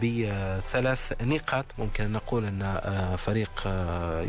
[0.02, 1.66] بثلاث نقاط.
[1.78, 3.62] ممكن أن نقول أن فريق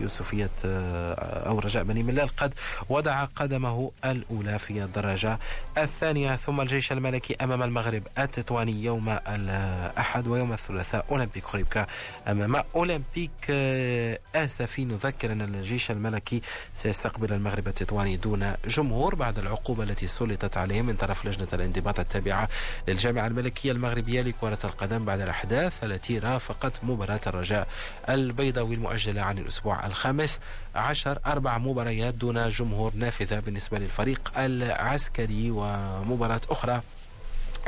[0.01, 2.53] يوسفية أو رجاء بني ملال قد
[2.89, 5.39] وضع قدمه الأولى في الدرجة
[5.77, 6.35] الثانية.
[6.35, 11.87] ثم الجيش الملكي أمام المغرب التطواني يوم الأحد ويوم الثلاثاء أولمبيك خريبكا
[12.27, 14.85] أمام أولمبيك آه، آسفي.
[14.85, 16.41] نذكر أن الجيش الملكي
[16.75, 22.49] سيستقبل المغرب التطواني دون جمهور بعد العقوبة التي سلطت عليه من طرف لجنة الانضباط التابعة
[22.87, 27.67] للجامعة الملكية المغربية لكرة القدم بعد الأحداث التي رافقت مباراة الرجاء
[28.09, 30.39] البيضاوي المؤجلة عن الأسبوع الخامس.
[30.75, 36.81] عشر أربع مباريات دون جمهور نافذة بالنسبة للفريق العسكري ومباراة أخرى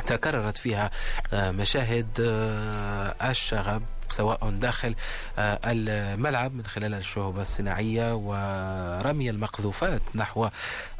[0.06, 0.90] تكررت فيها
[1.32, 3.82] آه، مشاهد آه، الشغب.
[4.12, 4.94] سواء داخل
[5.38, 10.48] آه، الملعب من خلال الشهبة الصناعية ورمي المقذوفات نحو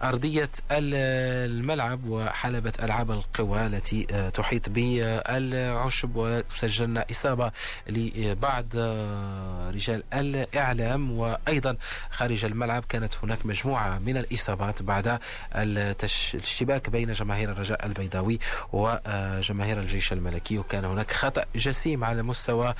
[0.02, 7.52] أرضية الملعب وحلبة ألعاب القوى التي آه، تحيط بالعشب وسجلنا إصابة
[7.86, 11.18] لبعض آه، رجال الإعلام.
[11.18, 11.76] وأيضا
[12.10, 15.18] خارج الملعب كانت هناك مجموعة من الإصابات بعد
[15.54, 18.38] الاشتباك بين جماهير الرجاء البيضاوي
[18.72, 20.58] وجماهير الجيش الملكي.
[20.58, 22.74] وكان هناك خطأ جسيم على مستوى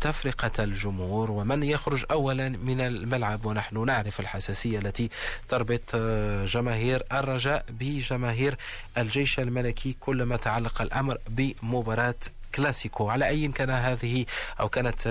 [0.00, 3.46] تفرقة الجمهور ومن يخرج أولا من الملعب.
[3.46, 5.10] ونحن نعرف الحساسية التي
[5.48, 8.56] تربط آه، جماهير الرجاء بجماهير
[8.98, 12.14] الجيش الملكي كلما تعلق الأمر بمباراة
[12.54, 13.10] كلاسيكو.
[13.10, 14.26] على أي كان هذه
[14.60, 15.02] أو كانت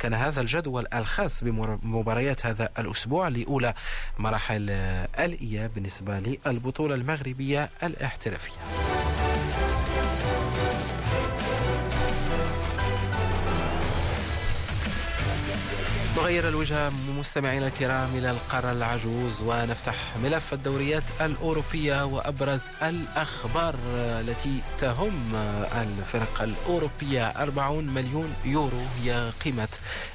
[0.00, 3.74] كان هذا الجدول الخاص بمباريات هذا الأسبوع لأولى
[4.18, 4.70] مراحل
[5.18, 8.52] الإياب بالنسبة للبطولة المغربية الاحترافية.
[16.16, 25.12] نغير الوجهة مستمعينا الكرام إلى القارة العجوز ونفتح ملف الدوريات الأوروبية وأبرز الأخبار التي تهم
[25.74, 27.26] الفرق الأوروبية.
[27.26, 29.68] 40 مليون يورو هي قيمة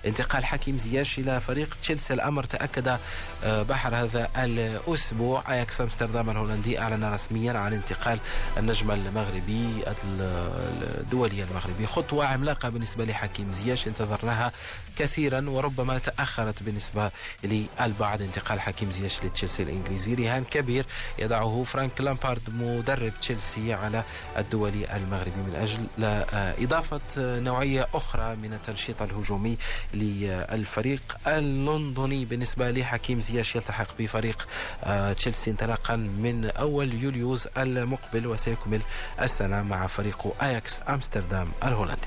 [0.06, 2.14] انتقال حكيم زياش إلى فريق تشيلسي.
[2.14, 2.98] الأمر تأكد
[3.46, 5.54] بحر هذا الأسبوع.
[5.54, 8.20] أياكس أمستردام الهولندي أعلن رسميا عن انتقال
[8.58, 9.84] النجم المغربي
[11.00, 11.86] الدولي المغربي.
[11.86, 13.88] خطوة عملاقة بالنسبة لحكيم زياش.
[13.88, 14.52] انتظرناها
[14.98, 17.12] كثيرا وربما تأخرت بالنسبة
[17.44, 18.22] للبعض.
[18.22, 20.14] انتقال حكيم زياش لتشيلسي الإنجليزي.
[20.14, 20.86] رهان كبير
[21.20, 24.04] يضعه فرانك لامبارد مدرب تشيلسي على
[24.38, 25.42] الدولي المغربي.
[25.48, 25.88] من أجل
[26.64, 29.58] إضافة نوعية أخرى من التنشيط الهجومي
[29.94, 32.26] للفريق اللندني.
[32.26, 34.48] بالنسبة لحكيم زياش يلتحق بفريق
[35.18, 38.82] تشيلسي انطلاقا من أول يوليوز المقبل وسيكمل
[39.22, 42.02] السنة مع فريق أياكس أمستردام الهولندي.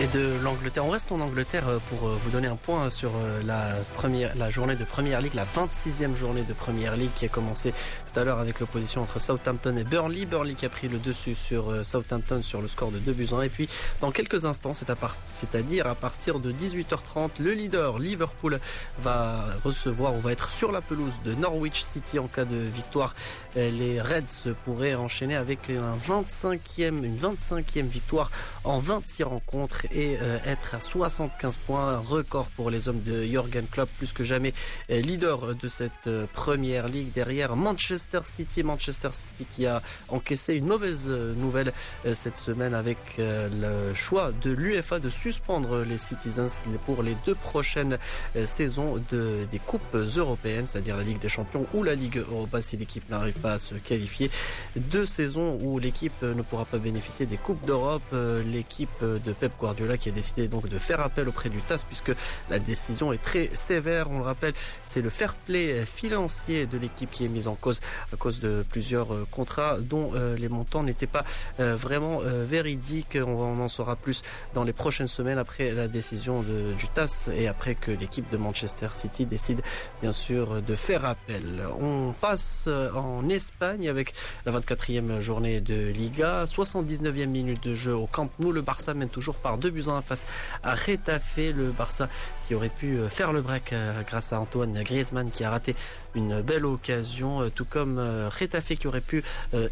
[0.00, 0.84] Et de l'Angleterre.
[0.84, 4.34] On reste en Angleterre euh, pour euh, vous donner un point sur euh, la première,
[4.36, 8.18] la journée de Première League, la 26e journée de Première League qui a commencé tout
[8.18, 10.24] à l'heure avec l'opposition entre Southampton et Burnley.
[10.26, 13.42] Burnley qui a pris le dessus sur Southampton sur le score de 2 buts 1.
[13.42, 13.68] Et puis,
[14.00, 18.58] dans quelques instants, c'est-à-dire à partir de 18h30, le leader Liverpool
[19.00, 23.14] va recevoir ou va être sur la pelouse de Norwich City en cas de victoire.
[23.56, 28.30] Les Reds pourraient enchaîner avec un 25e, une 25e victoire
[28.64, 33.66] en 26 rencontres et euh, être à 75 points, record pour les hommes de Jürgen
[33.70, 34.52] Klopp, plus que jamais
[34.90, 38.62] euh, leader de cette euh, première ligue derrière Manchester City.
[38.62, 41.72] Manchester City qui a encaissé une mauvaise nouvelle
[42.12, 47.98] cette semaine avec le choix de l'UFA de suspendre les Citizens pour les deux prochaines
[48.44, 52.76] saisons de, des coupes européennes, c'est-à-dire la Ligue des Champions ou la Ligue Europa si
[52.76, 54.30] l'équipe n'arrive pas à se qualifier.
[54.76, 58.02] Deux saisons où l'équipe ne pourra pas bénéficier des coupes d'Europe.
[58.12, 61.84] L'équipe de Pep Guardiola Guardiola qui a décidé donc de faire appel auprès du TAS
[61.86, 62.12] puisque
[62.48, 64.08] la décision est très sévère.
[64.10, 67.80] On le rappelle, c'est le fair play financier de l'équipe qui est mis en cause
[68.12, 71.24] à cause de plusieurs euh, contrats dont euh, les montants n'étaient pas
[71.58, 73.18] euh, vraiment véridiques.
[73.20, 74.22] On en saura plus
[74.54, 78.88] dans les prochaines semaines après la décision du TAS et après que l'équipe de Manchester
[78.94, 79.60] City décide
[80.00, 81.64] bien sûr de faire appel.
[81.80, 84.14] On passe en Espagne avec
[84.46, 88.52] la 24e journée de Liga, 79e minute de jeu au Camp Nou.
[88.52, 90.26] Le Barça mène toujours par 2 buts 1 face
[90.62, 92.08] à Retafe, le Barça
[92.46, 95.74] qui aurait pu euh, faire le break euh, grâce à Antoine Griezmann qui a raté
[96.14, 99.22] une belle occasion, euh, tout comme Retafe qui aurait pu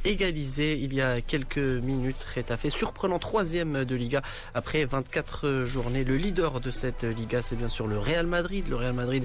[0.04, 2.16] égaliser il y a quelques minutes.
[2.34, 4.22] Retafe surprenant troisième de Liga
[4.54, 6.04] après 24 journées.
[6.04, 8.66] Le leader de cette Liga, c'est bien sûr le Real Madrid.
[8.68, 9.24] Le Real Madrid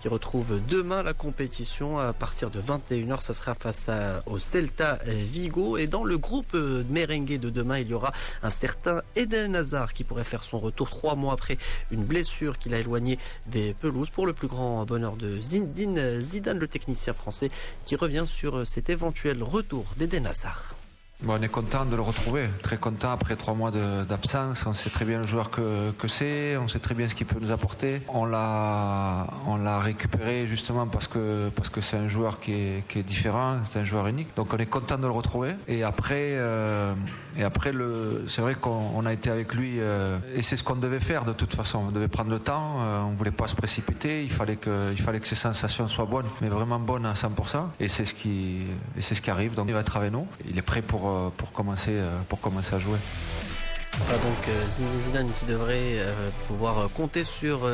[0.00, 3.20] qui retrouve demain la compétition à partir de 21h.
[3.20, 3.86] Ça sera face
[4.26, 5.76] au Celta Vigo.
[5.76, 10.04] Et dans le groupe merengue de demain, il y aura un certain Eden Hazard qui
[10.04, 11.58] pourrait faire son retour trois mois après
[11.90, 12.78] une blessure qu'il a
[13.46, 17.50] des pelouses pour le plus grand bonheur de Zindine Zidane, le technicien français,
[17.84, 20.74] qui revient sur cet éventuel retour d'Eden Hazard.
[21.26, 24.64] On est content de le retrouver, très content après trois mois d'absence.
[24.66, 27.26] On sait très bien le joueur que, que c'est, on sait très bien ce qu'il
[27.26, 28.02] peut nous apporter.
[28.06, 32.86] On l'a, on l'a récupéré justement parce que parce que c'est un joueur qui est,
[32.86, 34.28] qui est différent, c'est un joueur unique.
[34.36, 35.54] Donc on est content de le retrouver.
[35.66, 36.94] Et après, euh,
[37.38, 40.76] et après le, c'est vrai qu'on a été avec lui euh, et c'est ce qu'on
[40.76, 41.84] devait faire de toute façon.
[41.88, 44.24] On devait prendre le temps, euh, on voulait pas se précipiter.
[44.24, 47.68] Il fallait que, fallait que ses sensations soient bonnes, mais vraiment bonnes à 100%.
[47.80, 48.66] Et c'est ce qui,
[49.00, 49.54] ce qui arrive.
[49.54, 50.26] Donc il va être avec nous.
[50.48, 52.98] Il est prêt pour euh, pour, commencer, euh, pour commencer à jouer.
[53.96, 55.98] Donc euh, Zidane qui devrait
[56.46, 57.68] pouvoir compter sur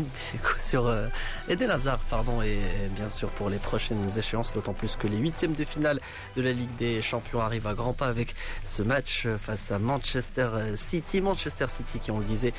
[0.58, 0.92] sur
[1.48, 1.76] Eden
[2.08, 2.58] pardon et,
[2.96, 6.00] bien sûr pour les prochaines échéances d'autant plus que les huitièmes de finale
[6.34, 10.48] de la Ligue des Champions arrivent à grands pas avec ce match face à Manchester
[10.76, 11.20] City.
[11.20, 12.54] Manchester City qui on le disait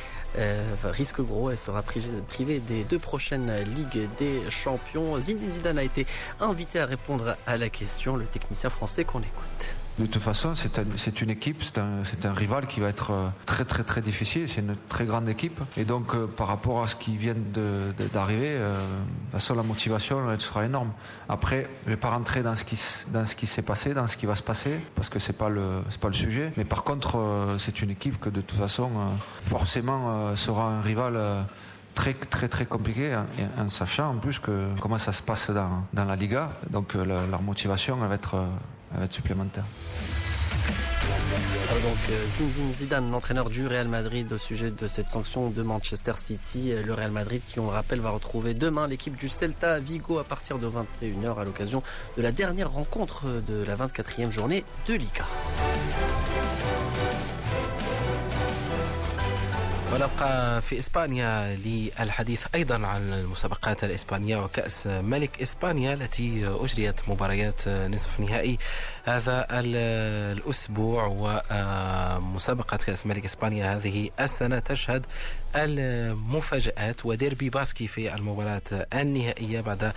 [0.83, 5.19] risque gros et sera privé des deux prochaines Ligues des Champions.
[5.19, 6.05] Zinedine Zidane a été
[6.39, 8.15] invité à répondre à la question.
[8.15, 10.53] Le technicien français qu'on écoute de toute façon,
[10.95, 14.47] c'est une équipe, c'est un, rival qui va être euh, très très très difficile.
[14.47, 15.59] C'est une très grande équipe.
[15.75, 17.35] Et donc, euh, par rapport à ce qui vient
[18.13, 18.75] d'arriver, euh,
[19.33, 20.91] la motivation sera énorme.
[21.29, 24.35] Après, je vais pas rentrer dans ce qui ce s'est passé, dans ce qui va
[24.35, 25.21] se passer, parce que le
[25.89, 26.51] c'est pas le sujet.
[26.57, 28.91] Mais par contre, c'est une équipe que de toute façon,
[29.41, 31.19] forcément, sera un rival
[31.95, 33.17] très très très compliqué
[33.57, 36.51] en, sachant en plus que comment ça se passe dans, la Liga.
[36.69, 38.35] Donc leur motivation va être,
[38.91, 39.65] elle va être supplémentaire.
[41.83, 46.13] Donc euh, Zinedine Zidane, l'entraîneur du Real Madrid au sujet de cette sanction de Manchester
[46.15, 46.73] City.
[46.83, 50.23] Le Real Madrid qui, on le rappelle, va retrouver demain l'équipe du Celta Vigo à
[50.23, 51.83] partir de 21h à l'occasion
[52.15, 55.25] de la dernière rencontre de la 24e journée de Liga.
[59.93, 68.19] ونبقى في إسبانيا للحديث أيضا عن المسابقات الإسبانية وكأس ملك إسبانيا التي أجريت مباريات نصف
[68.19, 68.57] نهائي
[69.05, 71.05] هذا الأسبوع
[71.51, 75.05] ومسابقة كأس ملك إسبانيا هذه السنة تشهد
[75.57, 78.61] المفاجآت وديربي باسكي في المباراة
[78.93, 79.93] النهائية بعد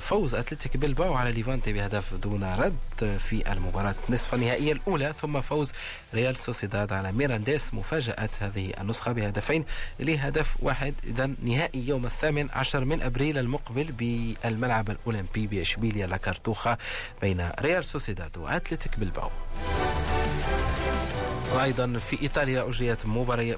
[0.00, 3.94] فوز أتلتيك بلباو على ليفانتي بهدف دون رد في المباراة.
[4.10, 5.72] نصف النهائية الأولى ثم فوز
[6.14, 9.64] ريال سوسيداد على ميرانديس مفاجاه هذه النسخة بهدفين
[10.00, 10.94] لهدف واحد.
[11.04, 16.76] إذا نهائي يوم الثامن عشر من أبريل المقبل بالملعب الأولمبي بإشبيليا لاكارتوخا
[17.22, 19.30] بين ريال سوسيداد وأتلتيك بلباو.
[21.54, 23.06] وأيضا في إيطاليا أجريت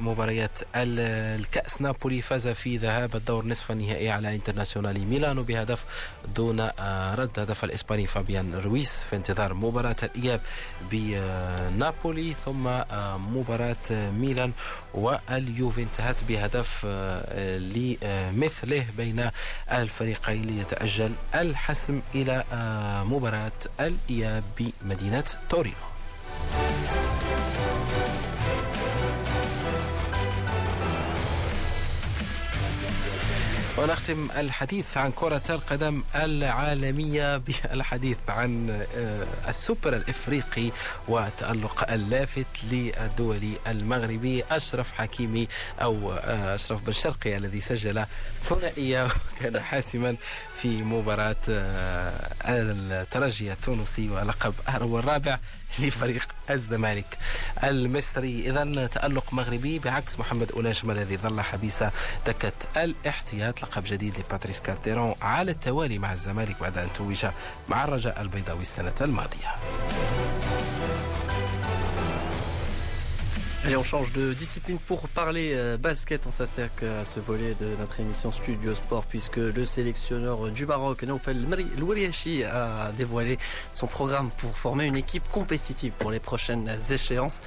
[0.01, 5.85] مباريات الكأس نابولي فاز في ذهاب الدور نصف النهائي على انترناسيونالي ميلانو بهدف
[6.37, 6.61] دون
[7.15, 10.41] رد هدف الإسباني فابيان رويس في انتظار مباراة الإياب
[10.91, 12.65] بنابولي ثم
[13.35, 14.53] مباراة ميلان
[14.95, 16.87] واليوفي انتهت بهدف
[17.75, 19.31] لمثله بين
[19.73, 22.45] الفريقين ليتأجل الحسم إلى
[23.07, 25.90] مباراة الإياب بمدينة تورينو.
[33.81, 38.85] ونختم الحديث عن كرة القدم العالمية بالحديث عن
[39.49, 40.71] السوبر الإفريقي
[41.09, 45.49] وتألق اللافت للدولي المغربي أشرف حكيمي
[45.83, 48.05] أو أشرف بن شرقي الذي سجل
[48.43, 49.05] ثنائية
[49.41, 50.17] وكان حاسما
[50.55, 51.37] في مباراة
[52.45, 55.39] الترجي التونسي ولقب الرابع
[55.79, 57.19] لفريق الزمالك
[57.65, 58.51] المصري.
[58.51, 61.85] اذا تألق مغربي بعكس محمد اوناجم الذي ظل حبيس
[62.27, 63.63] دكة الاحتياط.
[63.63, 67.27] لقب جديد لباتريس كارتيرون على التوالي مع الزمالك بعد أن توج
[67.69, 69.57] مع الرجاء البيضاوي السنة الماضية.
[73.63, 76.23] Allez, on change de discipline pour parler euh, basket.
[76.27, 81.03] On s'attaque à ce volet de notre émission Studio Sport puisque le sélectionneur du Maroc,
[81.03, 81.47] Noufel
[81.77, 83.37] Louariachi, a dévoilé
[83.75, 87.43] son programme pour former une équipe compétitive pour les prochaines échéances.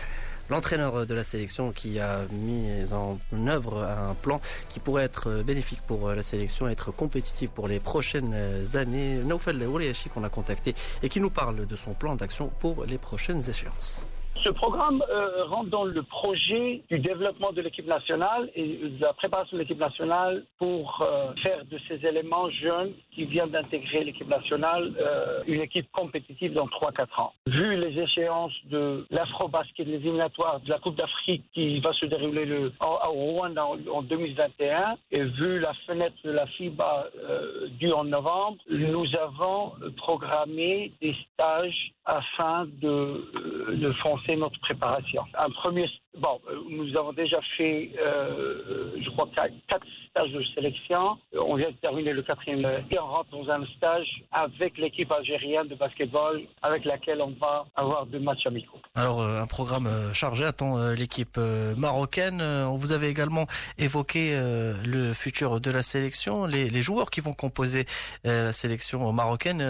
[0.51, 4.39] L'entraîneur de la sélection qui a mis en œuvre un plan
[4.69, 8.35] qui pourrait être bénéfique pour la sélection, être compétitif pour les prochaines
[8.75, 9.15] années.
[9.23, 12.99] Noufel Louariachi qu'on a contacté et qui nous parle de son plan d'action pour les
[12.99, 14.05] prochaines échéances.
[14.41, 19.13] Ce programme euh, rentre dans le projet du développement de l'équipe nationale et de la
[19.13, 24.27] préparation de l'équipe nationale pour euh, faire de ces éléments jeunes qui viennent d'intégrer l'équipe
[24.27, 27.33] nationale euh, une équipe compétitive dans 3-4 ans.
[27.47, 32.45] Vu les échéances de l'afro-basket, les éliminatoires de la Coupe d'Afrique qui va se dérouler
[32.45, 37.07] le, à Rwanda en, en, 2021 et vu la fenêtre de la FIBA
[37.79, 45.23] due en novembre, nous avons programmé des stages afin de, de foncer notre préparation.
[45.37, 49.29] Un premier, bon, nous avons déjà fait, euh, je crois,
[49.67, 51.17] quatre stages de sélection.
[51.33, 55.67] On vient de terminer le quatrième et on rentre dans un stage avec l'équipe algérienne
[55.67, 58.79] de basketball avec laquelle on va avoir deux matchs amicaux.
[58.95, 61.39] Alors, un programme chargé attend l'équipe
[61.75, 62.43] marocaine.
[62.75, 63.47] Vous avez également
[63.79, 64.39] évoqué
[64.85, 67.87] le futur de la sélection, les, joueurs qui vont composer
[68.23, 69.63] la sélection marocaine.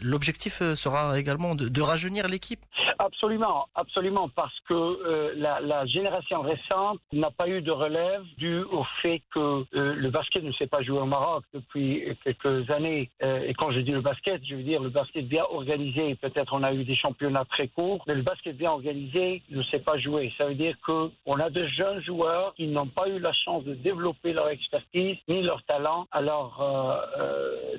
[0.00, 2.60] L'objectif sera également de, rajeunir l'équipe
[2.98, 8.84] Absolument, absolument, parce que euh, la, génération récente n'a pas eu de relève dû au
[8.84, 13.10] fait que euh, le basket ne s'est pas joué au Maroc depuis quelques années.
[13.22, 16.14] Euh, et quand je dis le basket, je veux dire le basket bien organisé.
[16.14, 19.98] Peut-être on a eu des championnats très courts, mais le basket organisé ne s'est pas
[19.98, 20.32] joué.
[20.38, 23.64] Ça veut dire que on a de jeunes joueurs qui n'ont pas eu la chance
[23.64, 26.06] de développer leur expertise ni leur talent.
[26.12, 26.62] Alors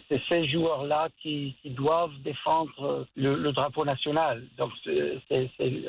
[0.09, 4.43] c'est ces joueurs-là qui, qui, doivent défendre le, le drapeau national.
[4.57, 4.71] Donc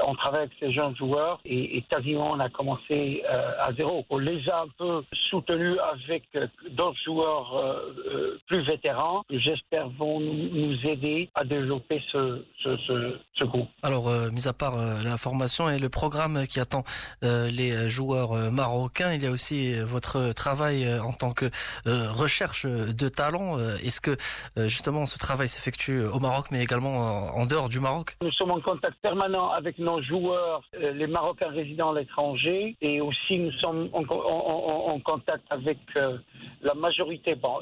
[0.07, 4.05] on travaille avec ces jeunes joueurs et, et quasiment on a commencé euh, à zéro.
[4.11, 9.89] On les a un peu soutenus avec euh, d'autres joueurs euh, plus vétérans que j'espère
[9.91, 13.69] vont nous, aider à développer ce, ce, ce, ce groupe.
[13.83, 16.85] Alors, mis à part la formation et le programme qui attend
[17.23, 19.13] les joueurs marocains.
[19.13, 21.51] Il y a aussi votre travail en tant que
[21.87, 23.59] recherche de talent.
[23.83, 24.17] Est-ce que
[24.57, 28.17] justement ce travail s'effectue au Maroc, mais également en dehors du Maroc?
[28.23, 33.39] Nous sommes en contact permanent avec nos joueurs, les Marocains résidant à l'étranger, et aussi
[33.39, 35.79] nous sommes en, contact avec
[36.65, 37.59] la majorité, bon,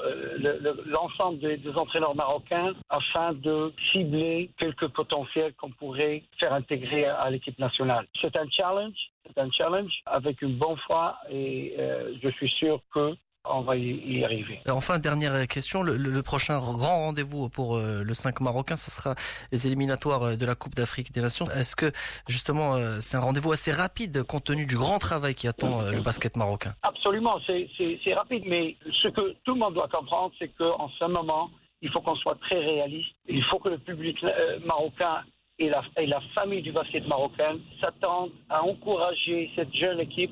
[0.85, 7.29] l'ensemble des, des entraîneurs marocains, afin de cibler quelques potentiels qu'on pourrait faire intégrer à
[7.29, 8.07] l'équipe nationale.
[8.21, 8.95] C'est un challenge,
[9.27, 13.13] c'est un challenge avec une bonne foi et euh, je suis sûr que
[13.45, 14.59] on va y arriver.
[14.69, 19.15] Enfin, dernière question, le, prochain grand rendez-vous pour euh, le 5 marocain, ce sera
[19.51, 21.45] les éliminatoires euh, de la Coupe d'Afrique des Nations.
[21.51, 21.91] Est-ce que
[22.27, 26.37] justement c'est un rendez-vous assez rapide compte tenu du grand travail qui attend le basket
[26.37, 26.73] marocain?
[26.83, 31.49] Absolument, c'est rapide, mais ce que tout le monde doit comprendre, c'est qu'en ce moment,
[31.83, 33.13] il faut qu'on soit très réaliste.
[33.27, 35.21] Il faut que le public euh, marocain
[35.59, 40.31] et la, et la, famille du basket marocain s'attendent à encourager cette jeune équipe,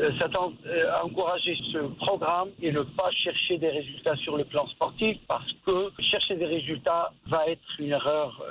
[0.00, 4.44] euh, s'attendent euh, à encourager ce programme et ne pas chercher des résultats sur le
[4.44, 8.42] plan sportif parce que chercher des résultats va être une erreur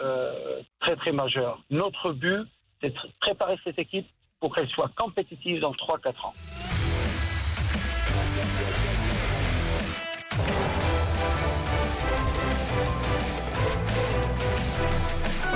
[0.79, 1.61] très très majeure.
[1.69, 2.47] Notre but,
[2.81, 4.07] c'est de préparer cette équipe
[4.39, 6.33] pour qu'elle soit compétitive dans 3-4 ans.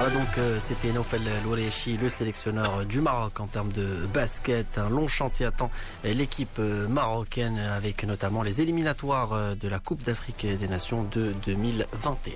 [0.01, 4.77] Voilà donc euh, c'était Nofel Lourechi, le sélectionneur du Maroc en termes de basket.
[4.77, 5.69] Un long chantier attend
[6.05, 11.33] l'équipe euh, marocaine avec notamment les éliminatoires euh, de la Coupe d'Afrique des Nations de
[11.45, 12.31] 2021.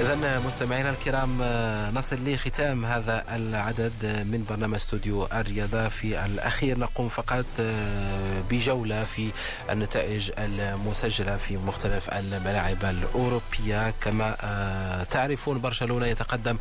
[0.00, 1.42] إذا مستمعينا الكرام
[1.94, 6.78] نصل لختام هذا العدد من برنامج استوديو الرياضة في الأخير.
[6.78, 7.44] نقوم فقط
[8.50, 9.30] بجولة في
[9.70, 13.94] النتائج المسجلة في مختلف الملاعب الأوروبية.
[14.00, 14.36] كما
[15.10, 16.56] تعرفون برشلونة يتقدم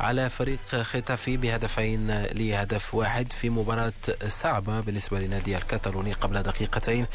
[0.00, 3.92] على فريق ختافي بهدفين لهدف واحد في مباراة
[4.28, 7.06] صعبة بالنسبة لنادي الكتالوني قبل دقيقتين.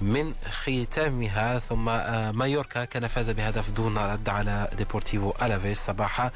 [0.00, 5.80] من ختامها ثم آه، مايوركا كان فاز بهدف دون رد على ديبورتيفو ألافيس.
[5.80, 6.30] صباح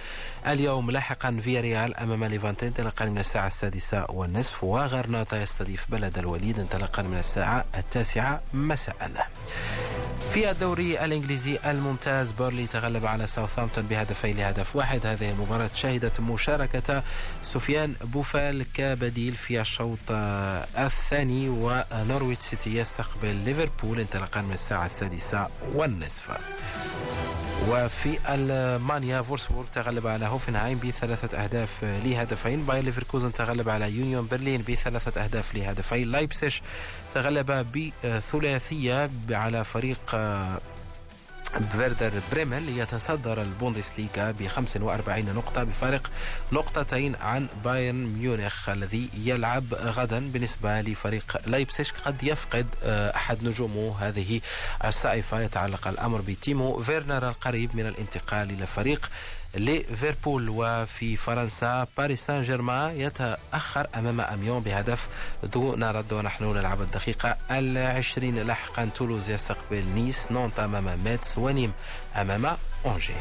[0.46, 7.02] اليوم لاحقا فياريال أمام ليفانتي انطلاقا من الساعة السادسة والنصف وغرناطة يستضيف بلد الوليد انطلاقا
[7.02, 9.28] من الساعة التاسعة مساء.
[10.30, 15.06] في الدوري الإنجليزي الممتاز بيرنلي تغلب على ساوثامبتون بهدفين لهدف واحد.
[15.06, 17.02] هذه المباراة شهدت مشاركة
[17.42, 19.98] سفيان بوفال كبديل في الشوط
[20.78, 26.30] الثاني ونورويتش سيتي يستقبل ليفربول انطلاقا من الساعة السادسة والنصف.
[27.68, 32.66] وفي ألمانيا فولفسبورغ تغلب على هوفنهايم بثلاثة أهداف لهدفين.
[32.66, 36.12] باير ليفركوزن تغلب على يونيون برلين بثلاثة أهداف لهدفين.
[36.12, 36.62] لايبسيش
[37.14, 37.66] تغلب
[38.04, 40.16] بثلاثية على فريق
[41.62, 46.10] فيردر بريمن يتصدر البوندسليغا ب 45 نقطة بفارق
[46.52, 51.92] نقطتين عن بايرن ميونخ الذي يلعب غدا بالنسبة لفريق لايبسيش.
[51.92, 54.40] قد يفقد آه، أحد نجومه هذه
[54.84, 59.10] الصائفة يتعلق الأمر بتيمو فيرنر القريب من الانتقال إلى فريق
[59.56, 65.08] ليفربول وفي فرنسا باريس سان جيرمان يتأخر أمام أميان بهدف
[65.42, 68.90] دون رد ونحن نلعب الدقيقة العشرين لاحقا.
[68.94, 71.72] تولوز يستقبل نيس نانت أمام ميتس ونيم
[72.16, 73.14] أمام أونجي.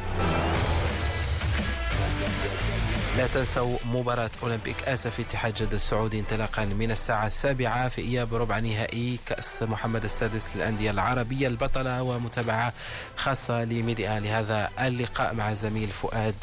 [3.18, 8.60] لا تنسوا مباراة أولمبيك آسفي اتحاد جدة السعودي انطلاقا من الساعة السابعة في إياب ربع
[8.60, 12.74] نهائي كأس محمد السادس للأندية العربية البطلة ومتابعة
[13.16, 16.36] خاصة لميدي1 لهذا اللقاء مع الزميل فؤاد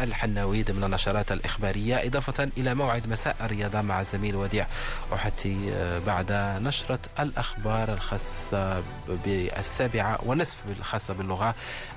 [0.00, 2.06] الحناوي ضمن النشرات الإخبارية.
[2.06, 4.66] إضافة إلى موعد مساء الرياضة مع الزميل وديع
[5.12, 5.56] وحتي
[6.06, 8.82] بعد نشرة الأخبار الخاصة
[9.24, 11.54] بالسابعة ونصف الخاصة باللغة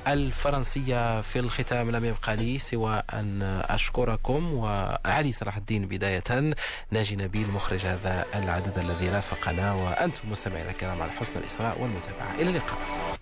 [0.07, 6.55] الفرنسية في الختام لم يبقى لي سوى أن أشكركم وعلي صلاح الدين بداية.
[6.91, 12.35] ناجي نبيل مخرج هذا العدد الذي رافقنا وأنتم مستمعينا الكرام على حسن الإصغاء والمتابعة.
[12.35, 13.13] إلى اللقاء.